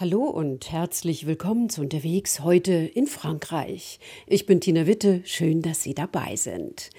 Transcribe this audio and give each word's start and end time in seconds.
Hallo 0.00 0.26
und 0.26 0.70
herzlich 0.70 1.26
willkommen 1.26 1.70
zu 1.70 1.80
Unterwegs 1.80 2.38
heute 2.38 2.70
in 2.72 3.08
Frankreich. 3.08 3.98
Ich 4.28 4.46
bin 4.46 4.60
Tina 4.60 4.86
Witte, 4.86 5.22
schön, 5.24 5.60
dass 5.60 5.82
Sie 5.82 5.92
dabei 5.92 6.36
sind. 6.36 6.90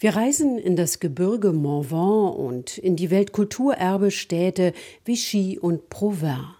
Wir 0.00 0.16
reisen 0.16 0.58
in 0.58 0.74
das 0.74 0.98
Gebirge 0.98 1.52
Morvan 1.52 2.34
und 2.34 2.76
in 2.76 2.96
die 2.96 3.10
Weltkulturerbestädte 3.12 4.72
Vichy 5.04 5.56
und 5.60 5.88
Provins. 5.88 6.57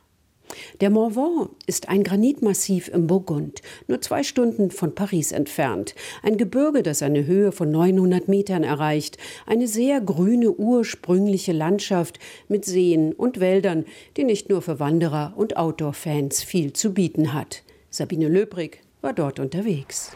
Der 0.80 0.90
Mont 0.90 1.08
Ventoux 1.18 1.50
ist 1.66 1.88
ein 1.88 2.04
Granitmassiv 2.04 2.88
im 2.88 3.06
Burgund, 3.06 3.60
nur 3.86 4.00
zwei 4.00 4.22
Stunden 4.22 4.70
von 4.70 4.94
Paris 4.94 5.32
entfernt. 5.32 5.94
Ein 6.22 6.36
Gebirge, 6.36 6.82
das 6.82 7.02
eine 7.02 7.26
Höhe 7.26 7.52
von 7.52 7.70
900 7.70 8.28
Metern 8.28 8.64
erreicht. 8.64 9.18
Eine 9.46 9.66
sehr 9.66 10.00
grüne, 10.00 10.52
ursprüngliche 10.52 11.52
Landschaft 11.52 12.18
mit 12.48 12.64
Seen 12.64 13.12
und 13.12 13.40
Wäldern, 13.40 13.84
die 14.16 14.24
nicht 14.24 14.48
nur 14.48 14.62
für 14.62 14.80
Wanderer 14.80 15.34
und 15.36 15.56
Outdoor-Fans 15.56 16.42
viel 16.42 16.72
zu 16.72 16.94
bieten 16.94 17.32
hat. 17.32 17.62
Sabine 17.90 18.28
Löbrig 18.28 18.80
war 19.00 19.12
dort 19.12 19.40
unterwegs. 19.40 20.12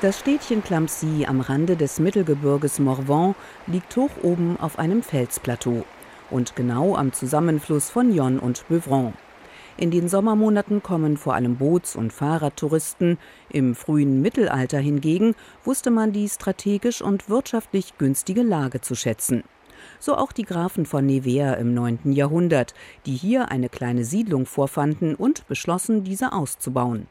Das 0.00 0.18
Städtchen 0.18 0.64
Clampsy 0.64 1.26
am 1.26 1.40
Rande 1.40 1.76
des 1.76 2.00
Mittelgebirges 2.00 2.80
Morvan 2.80 3.36
liegt 3.68 3.94
hoch 3.96 4.10
oben 4.22 4.56
auf 4.58 4.78
einem 4.78 5.02
Felsplateau 5.02 5.84
und 6.32 6.56
genau 6.56 6.96
am 6.96 7.12
Zusammenfluss 7.12 7.90
von 7.90 8.12
Yonne 8.12 8.40
und 8.40 8.66
Beuvron. 8.68 9.12
In 9.76 9.90
den 9.90 10.08
Sommermonaten 10.08 10.82
kommen 10.82 11.16
vor 11.16 11.34
allem 11.34 11.56
Boots- 11.56 11.96
und 11.96 12.12
Fahrradtouristen. 12.12 13.18
Im 13.48 13.74
frühen 13.74 14.20
Mittelalter 14.20 14.78
hingegen 14.78 15.34
wusste 15.64 15.90
man 15.90 16.12
die 16.12 16.28
strategisch 16.28 17.00
und 17.00 17.28
wirtschaftlich 17.28 17.96
günstige 17.98 18.42
Lage 18.42 18.80
zu 18.80 18.94
schätzen. 18.94 19.44
So 19.98 20.16
auch 20.16 20.32
die 20.32 20.44
Grafen 20.44 20.86
von 20.86 21.06
Nevers 21.06 21.58
im 21.58 21.74
9. 21.74 22.12
Jahrhundert, 22.12 22.74
die 23.06 23.14
hier 23.14 23.50
eine 23.50 23.68
kleine 23.68 24.04
Siedlung 24.04 24.46
vorfanden 24.46 25.14
und 25.14 25.46
beschlossen, 25.48 26.04
diese 26.04 26.32
auszubauen 26.32 27.08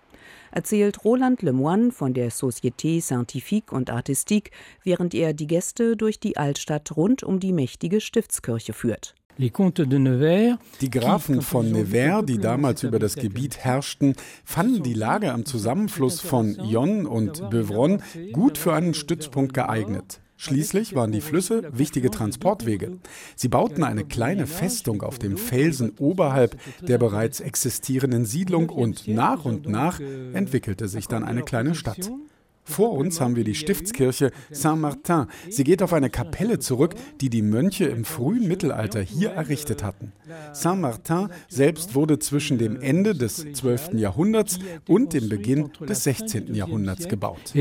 erzählt 0.51 1.03
Roland 1.05 1.41
Lemoine 1.41 1.91
von 1.91 2.13
der 2.13 2.31
Société 2.31 3.01
Scientifique 3.01 3.71
und 3.71 3.89
Artistique, 3.89 4.51
während 4.83 5.13
er 5.13 5.33
die 5.33 5.47
Gäste 5.47 5.95
durch 5.95 6.19
die 6.19 6.37
Altstadt 6.37 6.95
rund 6.95 7.23
um 7.23 7.39
die 7.39 7.53
mächtige 7.53 8.01
Stiftskirche 8.01 8.73
führt. 8.73 9.15
Die 9.37 10.89
Grafen 10.91 11.41
von 11.41 11.71
Nevers, 11.71 12.25
die 12.25 12.37
damals 12.37 12.83
über 12.83 12.99
das 12.99 13.15
Gebiet 13.15 13.57
herrschten, 13.57 14.15
fanden 14.43 14.83
die 14.83 14.93
Lage 14.93 15.31
am 15.31 15.45
Zusammenfluss 15.45 16.19
von 16.21 16.59
Yonne 16.63 17.07
und 17.07 17.49
Beuvron 17.49 18.03
gut 18.33 18.57
für 18.57 18.73
einen 18.73 18.93
Stützpunkt 18.93 19.53
geeignet. 19.53 20.21
Schließlich 20.43 20.95
waren 20.95 21.11
die 21.11 21.21
Flüsse 21.21 21.69
wichtige 21.71 22.09
Transportwege. 22.09 22.97
Sie 23.35 23.47
bauten 23.47 23.83
eine 23.83 24.05
kleine 24.05 24.47
Festung 24.47 25.03
auf 25.03 25.19
dem 25.19 25.37
Felsen 25.37 25.91
oberhalb 25.99 26.59
der 26.81 26.97
bereits 26.97 27.41
existierenden 27.41 28.25
Siedlung 28.25 28.69
und 28.69 29.07
nach 29.07 29.45
und 29.45 29.67
nach 29.67 29.99
entwickelte 29.99 30.87
sich 30.87 31.07
dann 31.07 31.23
eine 31.23 31.43
kleine 31.43 31.75
Stadt. 31.75 32.11
Vor 32.63 32.93
uns 32.93 33.21
haben 33.21 33.35
wir 33.35 33.43
die 33.43 33.53
Stiftskirche 33.53 34.31
Saint-Martin. 34.49 35.27
Sie 35.51 35.63
geht 35.63 35.83
auf 35.83 35.93
eine 35.93 36.09
Kapelle 36.09 36.57
zurück, 36.57 36.95
die 37.19 37.29
die 37.29 37.43
Mönche 37.43 37.85
im 37.85 38.03
frühen 38.03 38.47
Mittelalter 38.47 39.01
hier 39.01 39.33
errichtet 39.33 39.83
hatten. 39.83 40.11
Saint-Martin 40.53 41.29
selbst 41.49 41.93
wurde 41.93 42.17
zwischen 42.17 42.57
dem 42.57 42.81
Ende 42.81 43.13
des 43.13 43.45
12. 43.53 43.93
Jahrhunderts 43.93 44.57
und 44.87 45.13
dem 45.13 45.29
Beginn 45.29 45.69
des 45.87 46.03
16. 46.03 46.55
Jahrhunderts 46.55 47.07
gebaut. 47.07 47.53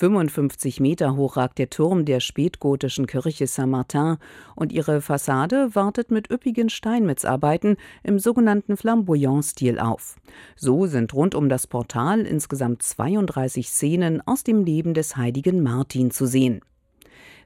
55 0.00 0.80
Meter 0.80 1.14
hoch 1.14 1.36
ragt 1.36 1.58
der 1.58 1.68
Turm 1.68 2.06
der 2.06 2.20
spätgotischen 2.20 3.06
Kirche 3.06 3.46
Saint-Martin 3.46 4.16
und 4.56 4.72
ihre 4.72 5.02
Fassade 5.02 5.74
wartet 5.74 6.10
mit 6.10 6.30
üppigen 6.30 6.70
Steinmetzarbeiten 6.70 7.76
im 8.02 8.18
sogenannten 8.18 8.78
Flamboyant-Stil 8.78 9.78
auf. 9.78 10.16
So 10.56 10.86
sind 10.86 11.12
rund 11.12 11.34
um 11.34 11.50
das 11.50 11.66
Portal 11.66 12.20
insgesamt 12.20 12.82
32 12.82 13.68
Szenen 13.68 14.26
aus 14.26 14.42
dem 14.42 14.64
Leben 14.64 14.94
des 14.94 15.18
heiligen 15.18 15.62
Martin 15.62 16.10
zu 16.10 16.24
sehen. 16.24 16.62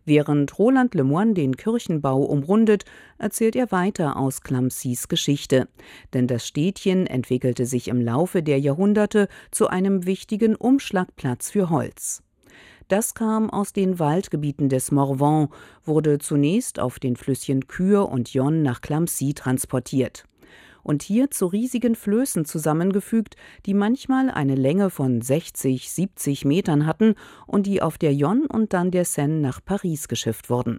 Während 0.05 0.57
Roland 0.57 0.95
Lemoine 0.95 1.35
den 1.35 1.57
Kirchenbau 1.57 2.23
umrundet, 2.23 2.85
erzählt 3.19 3.57
er 3.57 3.73
weiter 3.73 4.17
aus 4.17 4.43
Clamsys 4.43 5.09
Geschichte. 5.09 5.67
Denn 6.13 6.29
das 6.29 6.47
Städtchen 6.47 7.09
entwickelte 7.09 7.67
sich 7.67 7.89
im 7.89 8.01
Laufe 8.01 8.45
der 8.45 8.61
Jahrhunderte 8.61 9.27
zu 9.51 9.67
einem 9.67 10.07
wichtigen 10.07 10.55
Umschlagplatz 10.55 11.51
für 11.51 11.69
Holz. 11.71 12.24
Das 12.95 13.13
kam 13.15 13.51
aus 13.51 13.73
den 13.73 13.99
Waldgebieten 13.99 14.69
des 14.69 14.93
Morvan, 14.93 15.49
wurde 15.85 16.21
zunächst 16.21 16.79
auf 16.79 17.01
den 17.01 17.17
Flüsschen 17.17 17.67
Kür 17.67 18.09
und 18.09 18.33
Yonne 18.33 18.59
nach 18.59 18.83
Clamcy 18.83 19.35
transportiert 19.35 20.23
und 20.85 21.03
hier 21.03 21.29
zu 21.29 21.47
riesigen 21.47 21.97
Flößen 21.97 22.45
zusammengefügt, 22.45 23.35
die 23.67 23.75
manchmal 23.75 24.31
eine 24.31 24.55
Länge 24.55 24.91
von 24.91 25.21
60, 25.21 25.91
70 25.91 26.45
Metern 26.45 26.87
hatten 26.87 27.17
und 27.49 27.67
die 27.67 27.83
auf 27.83 27.99
der 27.99 28.15
Yonne 28.15 28.47
und 28.47 28.73
dann 28.73 28.93
der 28.93 29.05
Seine 29.05 29.41
nach 29.41 29.59
Paris 29.65 30.07
geschifft 30.07 30.49
wurden. 30.49 30.79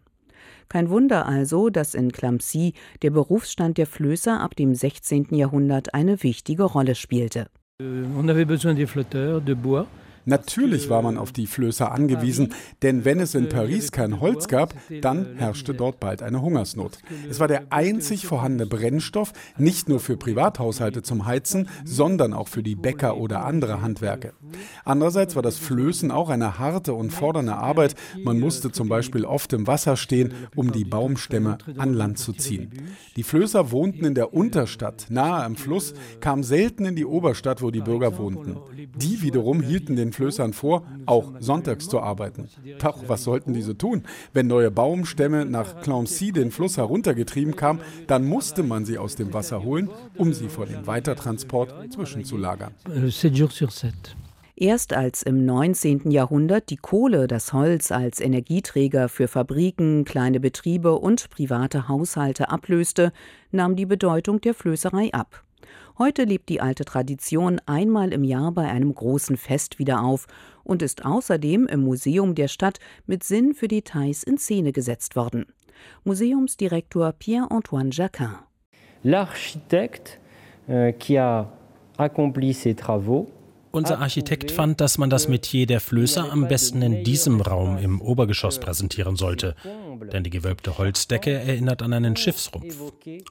Kein 0.69 0.89
Wunder 0.89 1.25
also, 1.25 1.69
dass 1.69 1.93
in 1.95 2.13
Clamcy 2.13 2.75
der 3.01 3.09
Berufsstand 3.09 3.77
der 3.77 3.87
Flößer 3.87 4.39
ab 4.39 4.55
dem 4.55 4.73
16. 4.73 5.35
Jahrhundert 5.35 5.93
eine 5.93 6.23
wichtige 6.23 6.63
Rolle 6.63 6.95
spielte. 6.95 7.49
Euh, 7.81 8.05
on 8.17 8.29
avait 8.29 8.47
besoin 8.47 8.73
des 8.73 8.89
flotteurs 8.89 9.43
de 9.43 9.53
bois. 9.53 9.85
Natürlich 10.25 10.89
war 10.89 11.01
man 11.01 11.17
auf 11.17 11.31
die 11.31 11.47
Flößer 11.47 11.91
angewiesen, 11.91 12.53
denn 12.81 13.05
wenn 13.05 13.19
es 13.19 13.35
in 13.35 13.49
Paris 13.49 13.91
kein 13.91 14.19
Holz 14.19 14.47
gab, 14.47 14.73
dann 15.01 15.35
herrschte 15.37 15.73
dort 15.73 15.99
bald 15.99 16.23
eine 16.23 16.41
Hungersnot. 16.41 16.97
Es 17.29 17.39
war 17.39 17.47
der 17.47 17.71
einzig 17.71 18.25
vorhandene 18.25 18.65
Brennstoff, 18.65 19.33
nicht 19.57 19.87
nur 19.87 19.99
für 19.99 20.17
Privathaushalte 20.17 21.03
zum 21.03 21.25
Heizen, 21.25 21.69
sondern 21.83 22.33
auch 22.33 22.47
für 22.47 22.63
die 22.63 22.75
Bäcker 22.75 23.17
oder 23.17 23.45
andere 23.45 23.81
Handwerke. 23.81 24.33
Andererseits 24.83 25.35
war 25.35 25.43
das 25.43 25.57
Flößen 25.57 26.11
auch 26.11 26.29
eine 26.29 26.57
harte 26.57 26.93
und 26.93 27.11
fordernde 27.11 27.55
Arbeit. 27.55 27.95
Man 28.23 28.39
musste 28.39 28.71
zum 28.71 28.89
Beispiel 28.89 29.25
oft 29.25 29.53
im 29.53 29.67
Wasser 29.67 29.95
stehen, 29.95 30.33
um 30.55 30.71
die 30.71 30.85
Baumstämme 30.85 31.57
an 31.77 31.93
Land 31.93 32.17
zu 32.17 32.33
ziehen. 32.33 32.71
Die 33.15 33.23
Flößer 33.23 33.71
wohnten 33.71 34.05
in 34.05 34.15
der 34.15 34.33
Unterstadt, 34.33 35.07
nahe 35.09 35.43
am 35.43 35.55
Fluss, 35.55 35.93
kamen 36.19 36.43
selten 36.43 36.85
in 36.85 36.95
die 36.95 37.05
Oberstadt, 37.05 37.61
wo 37.61 37.71
die 37.71 37.81
Bürger 37.81 38.17
wohnten. 38.17 38.57
Die 38.95 39.21
wiederum 39.21 39.61
hielten 39.61 39.95
den 39.95 40.13
Flößern 40.15 40.53
vor, 40.53 40.83
auch 41.05 41.33
sonntags 41.39 41.87
zu 41.87 41.99
arbeiten. 41.99 42.47
Doch 42.79 43.07
was 43.07 43.23
sollten 43.23 43.53
diese 43.53 43.77
tun? 43.77 44.03
Wenn 44.33 44.47
neue 44.47 44.71
Baumstämme 44.71 45.45
nach 45.45 45.81
Clancy 45.81 46.31
den 46.31 46.51
Fluss 46.51 46.77
heruntergetrieben 46.77 47.55
kamen, 47.55 47.81
dann 48.07 48.25
musste 48.25 48.63
man 48.63 48.85
sie 48.85 48.97
aus 48.97 49.15
dem 49.15 49.33
Wasser 49.33 49.63
holen, 49.63 49.89
um 50.17 50.33
sie 50.33 50.49
vor 50.49 50.65
dem 50.65 50.87
Weitertransport 50.87 51.93
zwischenzulagern. 51.93 52.73
Erst 54.57 54.93
als 54.93 55.21
im 55.21 55.45
19. 55.45 56.11
Jahrhundert 56.11 56.69
die 56.69 56.77
Kohle 56.77 57.27
das 57.27 57.51
Holz 57.51 57.91
als 57.91 58.21
Energieträger 58.21 59.09
für 59.09 59.27
Fabriken, 59.27 60.05
kleine 60.05 60.39
Betriebe 60.39 60.95
und 60.97 61.29
private 61.29 61.89
Haushalte 61.89 62.49
ablöste, 62.49 63.11
nahm 63.51 63.75
die 63.75 63.85
Bedeutung 63.85 64.39
der 64.39 64.53
Flößerei 64.53 65.11
ab. 65.11 65.44
Heute 65.97 66.25
lebt 66.25 66.49
die 66.49 66.59
alte 66.59 66.83
Tradition 66.83 67.61
einmal 67.67 68.11
im 68.11 68.25
Jahr 68.25 68.51
bei 68.51 68.69
einem 68.69 68.93
großen 68.93 69.37
Fest 69.37 69.79
wieder 69.79 70.03
auf 70.03 70.27
und 70.65 70.81
ist 70.81 71.05
außerdem 71.05 71.67
im 71.67 71.79
Museum 71.85 72.35
der 72.35 72.49
Stadt 72.49 72.79
mit 73.05 73.23
Sinn 73.23 73.53
für 73.53 73.69
Details 73.69 74.23
in 74.23 74.37
Szene 74.37 74.73
gesetzt 74.73 75.15
worden. 75.15 75.45
Museumsdirektor 76.03 77.13
Pierre-Antoine 77.13 77.91
Jacquin. 77.91 78.35
L'architecte 79.05 80.19
euh, 80.67 80.91
qui 80.91 81.17
a 81.17 81.47
accompli 81.97 82.53
ces 82.53 82.75
travaux 82.75 83.29
unser 83.75 83.99
Architekt 83.99 84.51
fand, 84.51 84.81
dass 84.81 84.97
man 84.97 85.09
das 85.09 85.27
Metier 85.27 85.65
der 85.65 85.79
Flößer 85.79 86.31
am 86.31 86.47
besten 86.47 86.81
in 86.81 87.03
diesem 87.03 87.41
Raum 87.41 87.77
im 87.77 88.01
Obergeschoss 88.01 88.59
präsentieren 88.59 89.17
sollte, 89.17 89.55
denn 90.11 90.23
die 90.23 90.29
gewölbte 90.29 90.77
Holzdecke 90.77 91.31
erinnert 91.31 91.81
an 91.81 91.93
einen 91.93 92.15
Schiffsrumpf. 92.15 92.77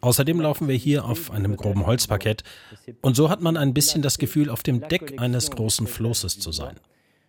Außerdem 0.00 0.40
laufen 0.40 0.68
wir 0.68 0.76
hier 0.76 1.04
auf 1.04 1.30
einem 1.30 1.56
groben 1.56 1.86
Holzparkett. 1.86 2.44
Und 3.00 3.16
so 3.16 3.30
hat 3.30 3.40
man 3.40 3.56
ein 3.56 3.74
bisschen 3.74 4.02
das 4.02 4.18
Gefühl, 4.18 4.50
auf 4.50 4.62
dem 4.62 4.86
Deck 4.88 5.20
eines 5.20 5.50
großen 5.50 5.86
Flosses 5.86 6.38
zu 6.38 6.52
sein. 6.52 6.76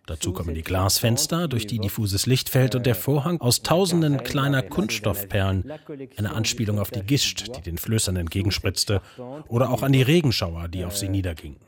Dazu 0.06 0.32
kommen 0.32 0.54
die 0.54 0.62
Glasfenster, 0.62 1.48
durch 1.48 1.66
die 1.66 1.80
diffuses 1.80 2.26
Licht 2.26 2.48
fällt 2.48 2.76
und 2.76 2.86
der 2.86 2.94
Vorhang 2.94 3.40
aus 3.40 3.62
tausenden 3.62 4.22
kleiner 4.22 4.62
Kunststoffperlen, 4.62 5.72
eine 6.16 6.32
Anspielung 6.32 6.78
auf 6.78 6.92
die 6.92 7.02
Gischt, 7.02 7.56
die 7.56 7.62
den 7.62 7.76
Flößern 7.76 8.14
entgegenspritzte, 8.14 9.02
oder 9.48 9.70
auch 9.70 9.82
an 9.82 9.92
die 9.92 10.02
Regenschauer, 10.02 10.68
die 10.68 10.84
auf 10.84 10.96
sie 10.96 11.08
niedergingen. 11.08 11.58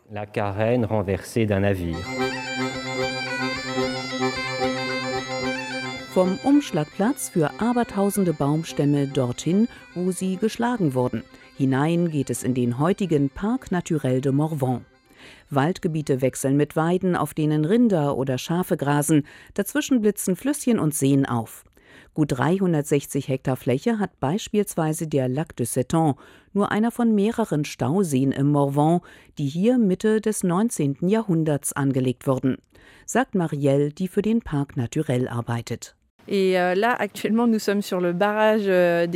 Vom 6.14 6.38
Umschlagplatz 6.44 7.28
für 7.28 7.60
abertausende 7.60 8.32
Baumstämme 8.32 9.08
dorthin, 9.08 9.68
wo 9.94 10.12
sie 10.12 10.36
geschlagen 10.36 10.94
wurden. 10.94 11.24
Hinein 11.56 12.10
geht 12.10 12.30
es 12.30 12.44
in 12.44 12.54
den 12.54 12.78
heutigen 12.78 13.30
Parc 13.30 13.72
Naturel 13.72 14.20
de 14.20 14.30
Morvan. 14.30 14.84
Waldgebiete 15.50 16.20
wechseln 16.20 16.56
mit 16.56 16.76
Weiden, 16.76 17.16
auf 17.16 17.34
denen 17.34 17.64
Rinder 17.64 18.16
oder 18.16 18.38
Schafe 18.38 18.76
grasen, 18.76 19.24
dazwischen 19.54 20.00
blitzen 20.00 20.36
Flüsschen 20.36 20.78
und 20.78 20.94
Seen 20.94 21.26
auf. 21.26 21.64
Gut 22.14 22.32
360 22.32 23.28
Hektar 23.28 23.56
Fläche 23.56 23.98
hat 23.98 24.18
beispielsweise 24.20 25.06
der 25.06 25.28
Lac 25.28 25.56
de 25.56 25.66
Seton, 25.66 26.14
nur 26.52 26.72
einer 26.72 26.90
von 26.90 27.14
mehreren 27.14 27.64
Stauseen 27.64 28.32
im 28.32 28.50
Morvan, 28.50 29.00
die 29.38 29.46
hier 29.46 29.78
Mitte 29.78 30.20
des 30.20 30.42
19. 30.42 30.96
Jahrhunderts 31.02 31.72
angelegt 31.72 32.26
wurden, 32.26 32.56
sagt 33.06 33.34
Marielle, 33.34 33.90
die 33.90 34.08
für 34.08 34.22
den 34.22 34.40
Parc 34.40 34.76
Naturel 34.76 35.28
arbeitet. 35.28 35.94
Euh, 36.30 36.74
euh, 38.68 39.06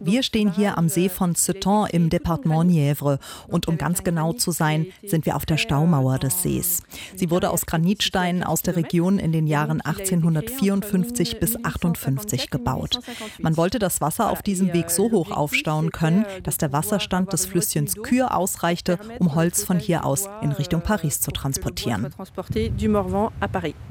Wir 0.00 0.22
stehen 0.22 0.52
hier 0.52 0.78
am 0.78 0.88
See 0.88 1.08
von 1.08 1.34
Ceton 1.36 1.86
im 1.92 2.10
Departement 2.10 2.64
Nièvre. 2.64 3.18
Und 3.46 3.68
um 3.68 3.78
ganz 3.78 4.02
genau 4.02 4.32
zu 4.32 4.50
sein, 4.50 4.86
sind 5.04 5.24
wir 5.26 5.36
auf 5.36 5.46
der 5.46 5.56
Staumauer 5.56 6.18
des 6.18 6.42
Sees. 6.42 6.82
Sie 7.14 7.30
wurde 7.30 7.50
aus 7.50 7.66
Granitsteinen 7.66 8.42
aus 8.42 8.62
der 8.62 8.74
Region 8.74 9.20
in 9.20 9.30
den 9.30 9.46
Jahren 9.46 9.80
1854 9.80 11.38
bis 11.38 11.64
58 11.64 12.50
gebaut. 12.50 12.98
Man 13.40 13.56
wollte 13.56 13.78
das 13.78 14.00
Wasser 14.00 14.30
auf 14.30 14.42
diesem 14.42 14.72
Weg 14.72 14.90
so 14.90 15.12
hoch 15.12 15.30
aufstauen 15.30 15.92
können, 15.92 16.26
dass 16.42 16.58
der 16.58 16.72
Wasserstand 16.72 17.32
des 17.32 17.46
Flüsschens 17.46 17.94
Kür 18.02 18.36
ausreichte, 18.36 18.98
um 19.20 19.36
Holz 19.36 19.62
von 19.62 19.78
hier 19.78 20.04
aus 20.04 20.28
in 20.42 20.50
Richtung 20.50 20.80
Paris 20.80 21.20
zu 21.20 21.30
transportieren. 21.30 22.12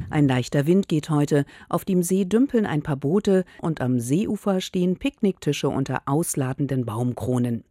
Ein 0.09 0.27
leichter 0.27 0.67
Wind 0.67 0.89
geht 0.89 1.09
heute 1.09 1.45
auf 1.69 1.85
dem 1.85 2.03
See 2.03 2.25
Düm 2.25 2.40
dümpeln 2.41 2.65
ein 2.65 2.81
paar 2.81 2.95
Boote 2.95 3.45
und 3.61 3.81
am 3.81 3.99
Seeufer 3.99 4.61
stehen 4.61 4.97
Picknicktische 4.97 5.69
unter 5.69 6.01
ausladenden 6.07 6.85
Baumkronen. 6.85 7.63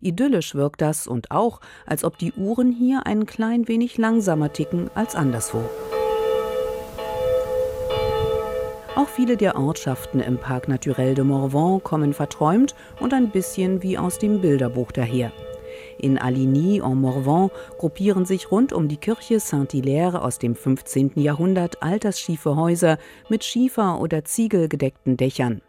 Idyllisch 0.00 0.54
wirkt 0.54 0.80
das 0.80 1.06
und 1.06 1.30
auch, 1.30 1.60
als 1.84 2.04
ob 2.04 2.16
die 2.16 2.32
Uhren 2.32 2.72
hier 2.72 3.06
ein 3.06 3.26
klein 3.26 3.68
wenig 3.68 3.98
langsamer 3.98 4.50
ticken 4.50 4.88
als 4.94 5.14
anderswo. 5.14 5.60
Auch 8.96 9.08
viele 9.08 9.36
der 9.36 9.58
Ortschaften 9.58 10.20
im 10.20 10.38
Parc 10.38 10.68
Naturel 10.68 11.14
de 11.14 11.24
Morvan 11.24 11.82
kommen 11.82 12.14
verträumt 12.14 12.74
und 13.00 13.12
ein 13.12 13.30
bisschen 13.30 13.82
wie 13.82 13.98
aus 13.98 14.18
dem 14.18 14.40
Bilderbuch 14.40 14.92
daher. 14.92 15.32
In 16.04 16.18
Aligny 16.18 16.82
en 16.84 17.00
Morvan 17.00 17.48
gruppieren 17.78 18.26
sich 18.26 18.50
rund 18.50 18.74
um 18.74 18.88
die 18.88 18.98
Kirche 18.98 19.40
Saint-Hilaire 19.40 20.20
aus 20.20 20.38
dem 20.38 20.54
15. 20.54 21.12
Jahrhundert 21.14 21.82
altersschiefe 21.82 22.56
Häuser 22.56 22.98
mit 23.30 23.42
Schiefer- 23.42 23.98
oder 23.98 24.22
Ziegelgedeckten 24.22 25.16
Dächern. 25.16 25.62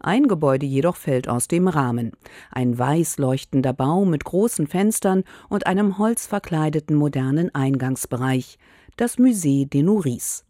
Ein 0.00 0.26
Gebäude 0.26 0.66
jedoch 0.66 0.96
fällt 0.96 1.28
aus 1.28 1.46
dem 1.46 1.68
Rahmen. 1.68 2.10
Ein 2.50 2.76
weiß 2.76 3.18
leuchtender 3.18 3.72
Bau 3.72 4.04
mit 4.04 4.24
großen 4.24 4.66
Fenstern 4.66 5.22
und 5.48 5.68
einem 5.68 5.96
holzverkleideten 5.96 6.96
modernen 6.96 7.54
Eingangsbereich. 7.54 8.58
Das 8.96 9.16
Musée 9.16 9.70
des 9.70 9.84
Nourrices. 9.84 10.47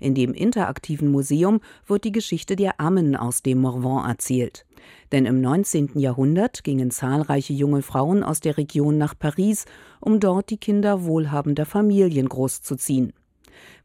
In 0.00 0.14
dem 0.14 0.32
interaktiven 0.32 1.10
Museum 1.10 1.60
wird 1.86 2.04
die 2.04 2.12
Geschichte 2.12 2.56
der 2.56 2.80
Ammen 2.80 3.16
aus 3.16 3.42
dem 3.42 3.58
Morvan 3.60 4.08
erzählt. 4.08 4.64
Denn 5.12 5.26
im 5.26 5.40
19. 5.40 5.98
Jahrhundert 5.98 6.64
gingen 6.64 6.90
zahlreiche 6.90 7.52
junge 7.52 7.82
Frauen 7.82 8.22
aus 8.22 8.40
der 8.40 8.56
Region 8.56 8.98
nach 8.98 9.18
Paris, 9.18 9.64
um 10.00 10.20
dort 10.20 10.50
die 10.50 10.58
Kinder 10.58 11.04
wohlhabender 11.04 11.66
Familien 11.66 12.28
großzuziehen. 12.28 13.12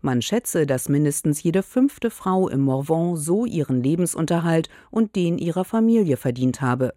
Man 0.01 0.21
schätze, 0.21 0.65
dass 0.65 0.89
mindestens 0.89 1.43
jede 1.43 1.63
fünfte 1.63 2.09
Frau 2.09 2.47
im 2.49 2.61
Morvan 2.61 3.15
so 3.15 3.45
ihren 3.45 3.81
Lebensunterhalt 3.81 4.69
und 4.91 5.15
den 5.15 5.37
ihrer 5.37 5.65
Familie 5.65 6.17
verdient 6.17 6.61
habe, 6.61 6.93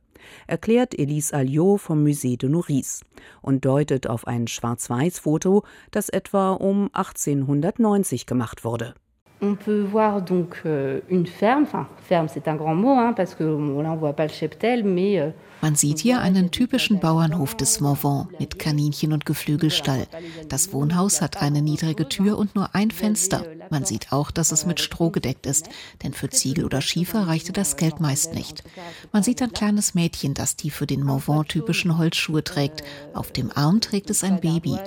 erklärt 0.47 0.99
Elise 0.99 1.35
Alliot 1.35 1.81
vom 1.81 2.05
Musée 2.05 2.37
de 2.37 2.49
Nourrice 2.49 3.01
und 3.43 3.65
deutet 3.65 4.07
auf 4.07 4.27
ein 4.27 4.47
Schwarz-Weiß-Foto, 4.47 5.65
das 5.91 6.09
etwa 6.09 6.53
um 6.53 6.91
1890 6.93 8.27
gemacht 8.27 8.65
wurde. 8.65 8.95
On 9.43 9.55
peut 9.55 9.83
voir 9.83 10.23
donc 10.23 10.63
euh, 10.65 11.01
une 11.11 11.27
ferme, 11.27 11.65
enfin 11.65 11.87
ferme 12.03 12.29
c'est 12.33 12.49
un 12.49 12.57
grand 12.57 12.75
mot, 12.75 12.93
hein, 12.93 13.13
parce 13.15 13.35
que 13.35 13.45
là 13.45 13.93
on 13.93 13.97
voit 13.97 14.15
pas 14.15 14.27
le 14.27 14.33
cheptel, 14.33 14.83
mais 14.83 15.19
euh, 15.21 15.31
man 15.63 15.75
sieht 15.75 16.01
hier 16.01 16.21
einen 16.21 16.51
typischen 16.51 17.01
Bauernhof 17.01 17.55
des 17.57 17.81
Morvan 17.81 18.29
mit 18.39 18.59
Kaninchen 18.59 19.13
und 19.13 19.25
Geflügelstall. 19.25 20.07
Das 20.49 20.73
Wohnhaus 20.73 21.23
hat 21.23 21.43
eine 21.43 21.63
niedrige 21.63 22.09
Tür 22.09 22.39
und 22.39 22.55
nur 22.55 22.75
ein 22.75 22.91
Fenster. 22.91 23.43
Man 23.71 23.85
sieht 23.85 24.13
auch, 24.13 24.31
dass 24.31 24.53
es 24.53 24.67
mit 24.67 24.81
Stroh 24.81 25.11
gedeckt 25.11 25.47
ist, 25.47 25.69
denn 26.05 26.13
für 26.13 26.29
Ziegel 26.29 26.65
oder 26.65 26.81
Schiefer 26.81 27.27
reichte 27.27 27.53
das 27.53 27.77
Geld 27.77 28.01
meist 28.01 28.35
nicht. 28.35 28.65
Man 29.13 29.23
sieht 29.23 29.43
ein 29.43 29.53
kleines 29.53 29.95
Mädchen, 29.95 30.35
das 30.35 30.57
die 30.57 30.71
für 30.71 30.87
den 30.87 31.03
Morvan-typischen 31.03 31.99
Holzschuhe 31.99 32.45
trägt. 32.45 32.85
Auf 33.15 33.33
dem 33.33 33.51
Arm 33.53 33.81
trägt 33.81 34.11
es 34.11 34.23
ein 34.23 34.41
Baby. 34.41 34.79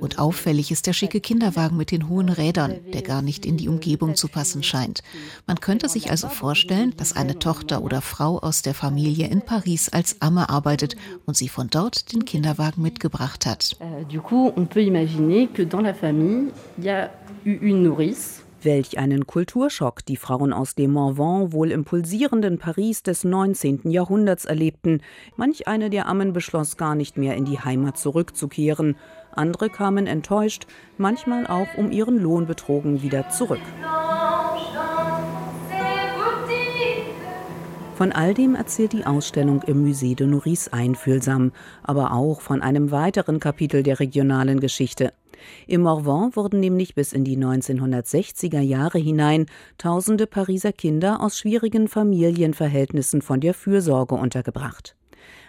Und 0.00 0.18
auffällig 0.18 0.70
ist 0.70 0.86
der 0.86 0.92
schicke 0.92 1.20
Kinderwagen 1.20 1.76
mit 1.76 1.90
den 1.90 2.08
hohen 2.08 2.28
Rädern, 2.28 2.76
der 2.92 3.02
gar 3.02 3.22
nicht 3.22 3.46
in 3.46 3.56
die 3.56 3.68
Umgebung 3.68 4.14
zu 4.14 4.28
passen 4.28 4.62
scheint. 4.62 5.02
Man 5.46 5.60
könnte 5.60 5.88
sich 5.88 6.10
also 6.10 6.28
vorstellen, 6.28 6.94
dass 6.96 7.16
eine 7.16 7.38
Tochter 7.38 7.82
oder 7.82 8.00
Frau 8.00 8.38
aus 8.38 8.62
der 8.62 8.74
Familie 8.74 9.28
in 9.28 9.42
Paris 9.42 9.88
als 9.88 10.20
Amme 10.20 10.48
arbeitet 10.48 10.96
und 11.26 11.36
sie 11.36 11.48
von 11.48 11.68
dort 11.68 12.12
den 12.12 12.24
Kinderwagen 12.24 12.82
mitgebracht 12.82 13.46
hat. 13.46 13.76
Du 14.10 14.20
coup, 14.20 14.52
on 14.56 14.66
peut 14.66 14.86
imaginer 14.86 15.46
que 15.46 15.64
dans 15.64 15.82
la 15.82 15.94
famille, 15.94 16.52
il 16.78 16.84
y 16.84 16.90
a 16.90 17.10
eu 17.44 17.58
une 17.60 17.82
nourrice 17.82 18.44
Welch 18.64 18.96
einen 18.98 19.26
Kulturschock 19.26 20.06
die 20.06 20.16
Frauen 20.16 20.54
aus 20.54 20.74
dem 20.74 20.92
Morvan 20.92 21.52
wohl 21.52 21.70
im 21.70 21.84
pulsierenden 21.84 22.58
Paris 22.58 23.02
des 23.02 23.22
19. 23.22 23.90
Jahrhunderts 23.90 24.46
erlebten. 24.46 25.02
Manch 25.36 25.68
eine 25.68 25.90
der 25.90 26.08
Ammen 26.08 26.32
beschloss 26.32 26.78
gar 26.78 26.94
nicht 26.94 27.18
mehr 27.18 27.36
in 27.36 27.44
die 27.44 27.60
Heimat 27.60 27.98
zurückzukehren. 27.98 28.96
Andere 29.36 29.70
kamen 29.70 30.06
enttäuscht, 30.06 30.66
manchmal 30.98 31.46
auch 31.46 31.68
um 31.76 31.90
ihren 31.90 32.18
Lohn 32.18 32.46
betrogen 32.46 33.02
wieder 33.02 33.28
zurück. 33.30 33.60
Von 37.94 38.10
all 38.10 38.34
dem 38.34 38.56
erzählt 38.56 38.92
die 38.92 39.06
Ausstellung 39.06 39.62
im 39.62 39.86
Musée 39.86 40.16
de 40.16 40.26
Nourrice 40.26 40.72
einfühlsam, 40.72 41.52
aber 41.84 42.12
auch 42.12 42.40
von 42.40 42.60
einem 42.60 42.90
weiteren 42.90 43.38
Kapitel 43.38 43.84
der 43.84 44.00
regionalen 44.00 44.58
Geschichte. 44.58 45.12
Im 45.68 45.82
Morvan 45.82 46.34
wurden 46.34 46.58
nämlich 46.58 46.94
bis 46.94 47.12
in 47.12 47.24
die 47.24 47.36
1960er 47.36 48.60
Jahre 48.60 48.98
hinein 48.98 49.46
tausende 49.78 50.26
Pariser 50.26 50.72
Kinder 50.72 51.20
aus 51.20 51.38
schwierigen 51.38 51.86
Familienverhältnissen 51.86 53.22
von 53.22 53.40
der 53.40 53.54
Fürsorge 53.54 54.16
untergebracht. 54.16 54.96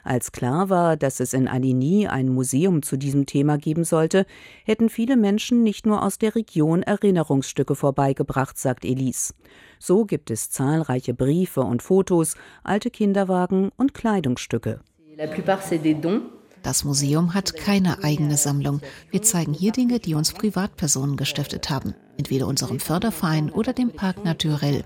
Als 0.06 0.32
klar 0.32 0.70
war, 0.70 0.98
dass 0.98 1.20
es 1.20 1.34
in 1.34 1.48
Aligny 1.48 2.06
ein 2.06 2.30
Museum 2.30 2.84
zu 2.84 2.96
diesem 2.96 3.26
Thema 3.26 3.58
geben 3.58 3.84
sollte, 3.84 4.28
hätten 4.64 4.88
viele 4.88 5.18
Menschen 5.18 5.64
nicht 5.64 5.88
nur 5.88 6.04
aus 6.04 6.20
der 6.20 6.36
Region 6.36 6.84
Erinnerungsstücke 6.84 7.74
vorbeigebracht, 7.74 8.56
sagt 8.56 8.86
Elise. 8.86 9.34
So 9.80 10.06
gibt 10.06 10.30
es 10.30 10.52
zahlreiche 10.52 11.16
Briefe 11.16 11.62
und 11.62 11.82
Fotos, 11.82 12.36
alte 12.64 12.92
Kinderwagen 12.92 13.72
und 13.78 13.96
Kleidungsstücke. 13.96 14.80
La 15.18 15.26
plupart 15.26 15.64
c'est 15.64 15.82
des 15.82 16.00
dons 16.00 16.22
das 16.66 16.84
Museum 16.84 17.36
hat 17.36 17.56
keine 17.56 18.04
eigene 18.04 18.38
Sammlung. 18.38 18.82
Wir 19.12 19.22
zeigen 19.22 19.54
hier 19.54 19.72
Dinge, 19.72 20.00
die 20.00 20.16
uns 20.16 20.34
Privatpersonen 20.34 21.16
gestiftet 21.16 21.70
haben, 21.70 21.94
entweder 22.18 22.48
unserem 22.48 22.80
Förderverein 22.80 23.52
oder 23.52 23.72
dem 23.72 23.92
Parc 23.92 24.26
Naturel. 24.26 24.84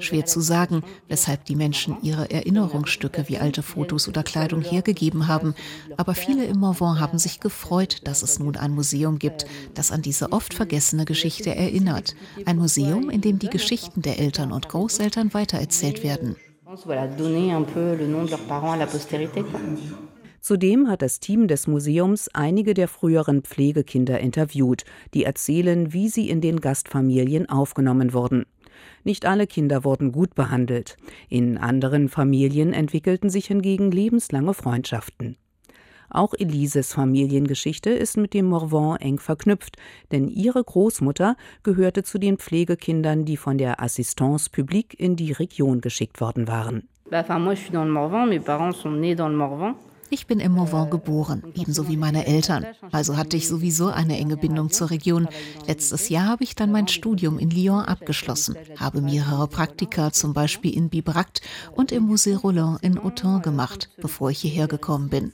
Schwer 0.00 0.26
zu 0.26 0.40
sagen, 0.40 0.82
weshalb 1.06 1.44
die 1.44 1.54
Menschen 1.54 1.96
ihre 2.02 2.28
Erinnerungsstücke 2.32 3.28
wie 3.28 3.38
alte 3.38 3.62
Fotos 3.62 4.08
oder 4.08 4.24
Kleidung 4.24 4.62
hergegeben 4.62 5.28
haben, 5.28 5.54
aber 5.96 6.14
viele 6.14 6.44
im 6.44 6.58
Morvan 6.58 6.98
haben 6.98 7.18
sich 7.18 7.38
gefreut, 7.38 8.00
dass 8.02 8.22
es 8.22 8.40
nun 8.40 8.56
ein 8.56 8.72
Museum 8.72 9.20
gibt, 9.20 9.46
das 9.74 9.92
an 9.92 10.02
diese 10.02 10.32
oft 10.32 10.54
vergessene 10.54 11.04
Geschichte 11.04 11.54
erinnert. 11.54 12.16
Ein 12.46 12.58
Museum, 12.58 13.10
in 13.10 13.20
dem 13.20 13.38
die 13.38 13.50
Geschichten 13.50 14.02
der 14.02 14.18
Eltern 14.18 14.50
und 14.50 14.68
Großeltern 14.68 15.32
weitererzählt 15.34 16.02
werden. 16.02 16.34
Voilà, 16.86 17.06
donner 17.06 17.54
un 17.54 17.64
peu 17.64 17.94
le 17.94 18.08
nom 18.08 18.24
de 18.24 18.30
leurs 18.30 18.46
parents 18.48 18.72
à 18.72 18.78
la 18.78 18.86
postérité. 18.86 19.44
Zudem 20.42 20.88
hat 20.88 21.02
das 21.02 21.20
Team 21.20 21.46
des 21.46 21.68
Museums 21.68 22.28
einige 22.34 22.74
der 22.74 22.88
früheren 22.88 23.42
Pflegekinder 23.42 24.18
interviewt, 24.18 24.84
die 25.14 25.22
erzählen, 25.22 25.92
wie 25.92 26.08
sie 26.08 26.28
in 26.28 26.40
den 26.40 26.60
Gastfamilien 26.60 27.48
aufgenommen 27.48 28.12
wurden. 28.12 28.44
Nicht 29.04 29.24
alle 29.24 29.46
Kinder 29.46 29.84
wurden 29.84 30.10
gut 30.10 30.34
behandelt. 30.34 30.96
In 31.28 31.58
anderen 31.58 32.08
Familien 32.08 32.72
entwickelten 32.72 33.30
sich 33.30 33.46
hingegen 33.46 33.92
lebenslange 33.92 34.52
Freundschaften. 34.52 35.36
Auch 36.10 36.34
Elises 36.36 36.92
Familiengeschichte 36.92 37.90
ist 37.90 38.16
mit 38.16 38.34
dem 38.34 38.46
Morvan 38.46 38.96
eng 38.96 39.20
verknüpft, 39.20 39.76
denn 40.10 40.26
ihre 40.26 40.64
Großmutter 40.64 41.36
gehörte 41.62 42.02
zu 42.02 42.18
den 42.18 42.36
Pflegekindern, 42.36 43.24
die 43.24 43.36
von 43.36 43.58
der 43.58 43.80
Assistance 43.80 44.50
Publique 44.50 44.98
in 44.98 45.14
die 45.14 45.30
Region 45.30 45.80
geschickt 45.80 46.20
worden 46.20 46.48
waren. 46.48 46.88
Enfin, 47.12 47.42
moi, 47.44 47.54
je 47.54 47.78
Morvan. 47.78 48.28
Mes 48.28 48.42
parents 48.42 48.80
sont 48.80 48.98
nés 48.98 49.14
dans 49.14 49.32
Morvan. 49.32 49.76
Ich 50.14 50.26
bin 50.26 50.40
im 50.40 50.52
Morvan 50.52 50.90
geboren, 50.90 51.42
ebenso 51.54 51.88
wie 51.88 51.96
meine 51.96 52.26
Eltern. 52.26 52.66
Also 52.90 53.16
hatte 53.16 53.38
ich 53.38 53.48
sowieso 53.48 53.88
eine 53.88 54.18
enge 54.18 54.36
Bindung 54.36 54.68
zur 54.68 54.90
Region. 54.90 55.26
Letztes 55.66 56.10
Jahr 56.10 56.26
habe 56.26 56.44
ich 56.44 56.54
dann 56.54 56.70
mein 56.70 56.86
Studium 56.86 57.38
in 57.38 57.48
Lyon 57.48 57.86
abgeschlossen, 57.86 58.54
habe 58.78 59.00
mehrere 59.00 59.48
Praktika 59.48 60.12
zum 60.12 60.34
Beispiel 60.34 60.76
in 60.76 60.90
Bibracte 60.90 61.40
und 61.74 61.92
im 61.92 62.10
Musée 62.12 62.36
Roland 62.36 62.82
in 62.82 62.98
Autun 62.98 63.40
gemacht, 63.40 63.88
bevor 64.02 64.30
ich 64.30 64.40
hierher 64.40 64.68
gekommen 64.68 65.08
bin. 65.08 65.32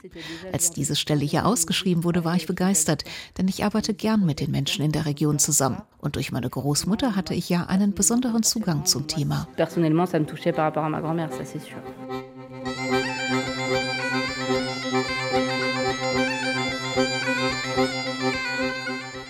Als 0.53 0.71
diese 0.71 0.95
Stelle 0.95 1.25
hier 1.25 1.45
ausgeschrieben 1.45 2.05
wurde, 2.05 2.23
war 2.23 2.37
ich 2.37 2.47
begeistert, 2.47 3.03
denn 3.37 3.49
ich 3.49 3.65
arbeite 3.65 3.93
gern 3.93 4.25
mit 4.25 4.39
den 4.39 4.51
Menschen 4.51 4.85
in 4.85 4.93
der 4.93 5.05
Region 5.05 5.39
zusammen. 5.39 5.81
Und 5.97 6.15
durch 6.15 6.31
meine 6.31 6.49
Großmutter 6.49 7.17
hatte 7.17 7.33
ich 7.33 7.49
ja 7.49 7.65
einen 7.65 7.93
besonderen 7.93 8.43
Zugang 8.43 8.85
zum 8.85 9.07
Thema. 9.07 9.45
Personnellement, 9.57 10.09
ça 10.09 10.19
me 10.21 10.25
touchait 10.25 10.53
par 10.53 10.63
rapport 10.63 10.85
à 10.85 10.89
ma 10.89 11.01
grand-mère, 11.01 11.33
ça 11.33 11.43
c'est 11.43 11.59
sûr. 11.59 11.75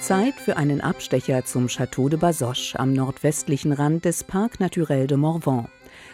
Zeit 0.09 0.39
für 0.39 0.57
einen 0.57 0.81
Abstecher 0.81 1.45
zum 1.45 1.67
Château 1.67 2.09
de 2.09 2.17
Bazoches 2.17 2.75
am 2.75 2.93
nordwestlichen 2.93 3.73
Rand 3.73 4.05
des 4.05 4.23
Parc 4.23 4.59
Naturel 4.59 5.05
de 5.05 5.17
Morvan. 5.17 5.67